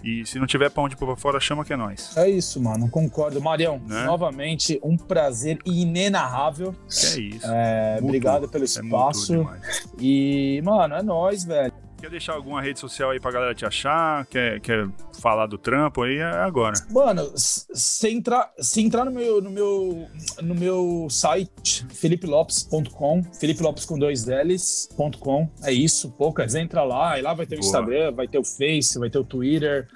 [0.03, 2.17] E se não tiver pra onde pôr pra fora, chama que é nós.
[2.17, 2.89] É isso, mano.
[2.89, 3.41] Concordo.
[3.41, 4.05] Marião, né?
[4.05, 6.75] novamente, um prazer inenarrável.
[6.89, 7.47] Que é isso.
[7.47, 9.43] É, obrigado pelo é espaço.
[9.43, 11.73] É e, mano, é nós, velho.
[12.03, 14.27] Quer deixar alguma rede social aí pra galera te achar?
[14.27, 14.89] Quer, quer
[15.21, 16.17] falar do trampo aí?
[16.17, 16.75] É agora.
[16.91, 20.09] Mano, se entrar, se entrar no, meu, no, meu,
[20.43, 26.57] no meu site, felipelopes.com, Felipe Lopes com dois L's.com, é isso, poucas.
[26.57, 27.69] Entra lá, e lá vai ter o Boa.
[27.69, 29.87] Instagram, vai ter o Face, vai ter o Twitter,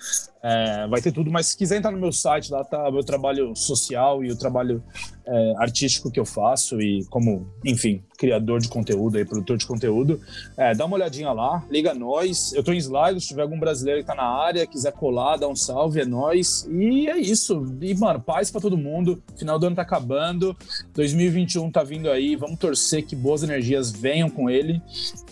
[0.44, 3.02] é, vai ter tudo, mas se quiser entrar no meu site, lá tá o meu
[3.02, 4.80] trabalho social e o trabalho
[5.26, 10.20] é, artístico que eu faço e como, enfim, criador de conteúdo, aí, produtor de conteúdo.
[10.56, 12.52] É, dá uma olhadinha lá, liga nós.
[12.52, 15.48] Eu tô em slide, se tiver algum brasileiro que tá na área, quiser colar, dá
[15.48, 16.66] um salve, é nós.
[16.70, 17.66] E é isso.
[17.80, 19.22] E, mano, paz para todo mundo.
[19.36, 20.56] Final do ano tá acabando,
[20.94, 22.36] 2021 tá vindo aí.
[22.36, 24.80] Vamos torcer que boas energias venham com ele.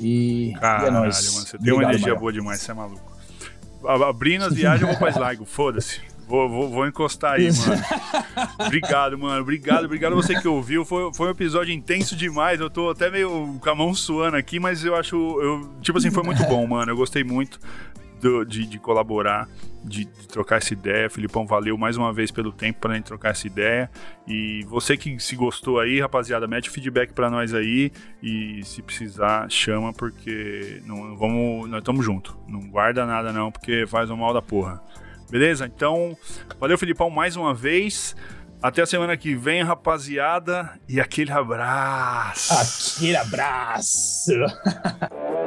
[0.01, 1.34] E, Caralho, e é nóis.
[1.34, 3.14] Mano, você Obrigado, tem uma energia boa demais, você é maluco
[3.86, 6.01] abrindo as viagens, eu vou pra Sligo, foda-se.
[6.27, 7.83] Vou, vou, vou, encostar aí, mano.
[8.59, 9.43] obrigado, mano.
[9.43, 10.85] Obrigado, obrigado você que ouviu.
[10.85, 12.61] Foi, foi um episódio intenso demais.
[12.61, 15.16] Eu tô até meio com a mão suando aqui, mas eu acho.
[15.16, 16.91] Eu, tipo assim, foi muito bom, mano.
[16.91, 17.59] Eu gostei muito
[18.25, 19.47] do, de, de, colaborar,
[19.85, 21.11] de, de, trocar essa ideia.
[21.11, 23.91] Filipão, valeu mais uma vez pelo tempo pra gente trocar essa ideia.
[24.27, 27.93] E você que se gostou aí, rapaziada, mete feedback pra nós aí.
[28.22, 32.35] E se precisar, chama, porque não, vamos, nós estamos juntos.
[32.49, 34.83] Não guarda nada, não, porque faz um mal da porra.
[35.31, 35.66] Beleza?
[35.66, 36.16] Então,
[36.59, 38.14] valeu, Filipão, mais uma vez.
[38.62, 40.79] Até a semana que vem, rapaziada.
[40.89, 42.97] E aquele abraço.
[42.99, 44.33] Aquele abraço.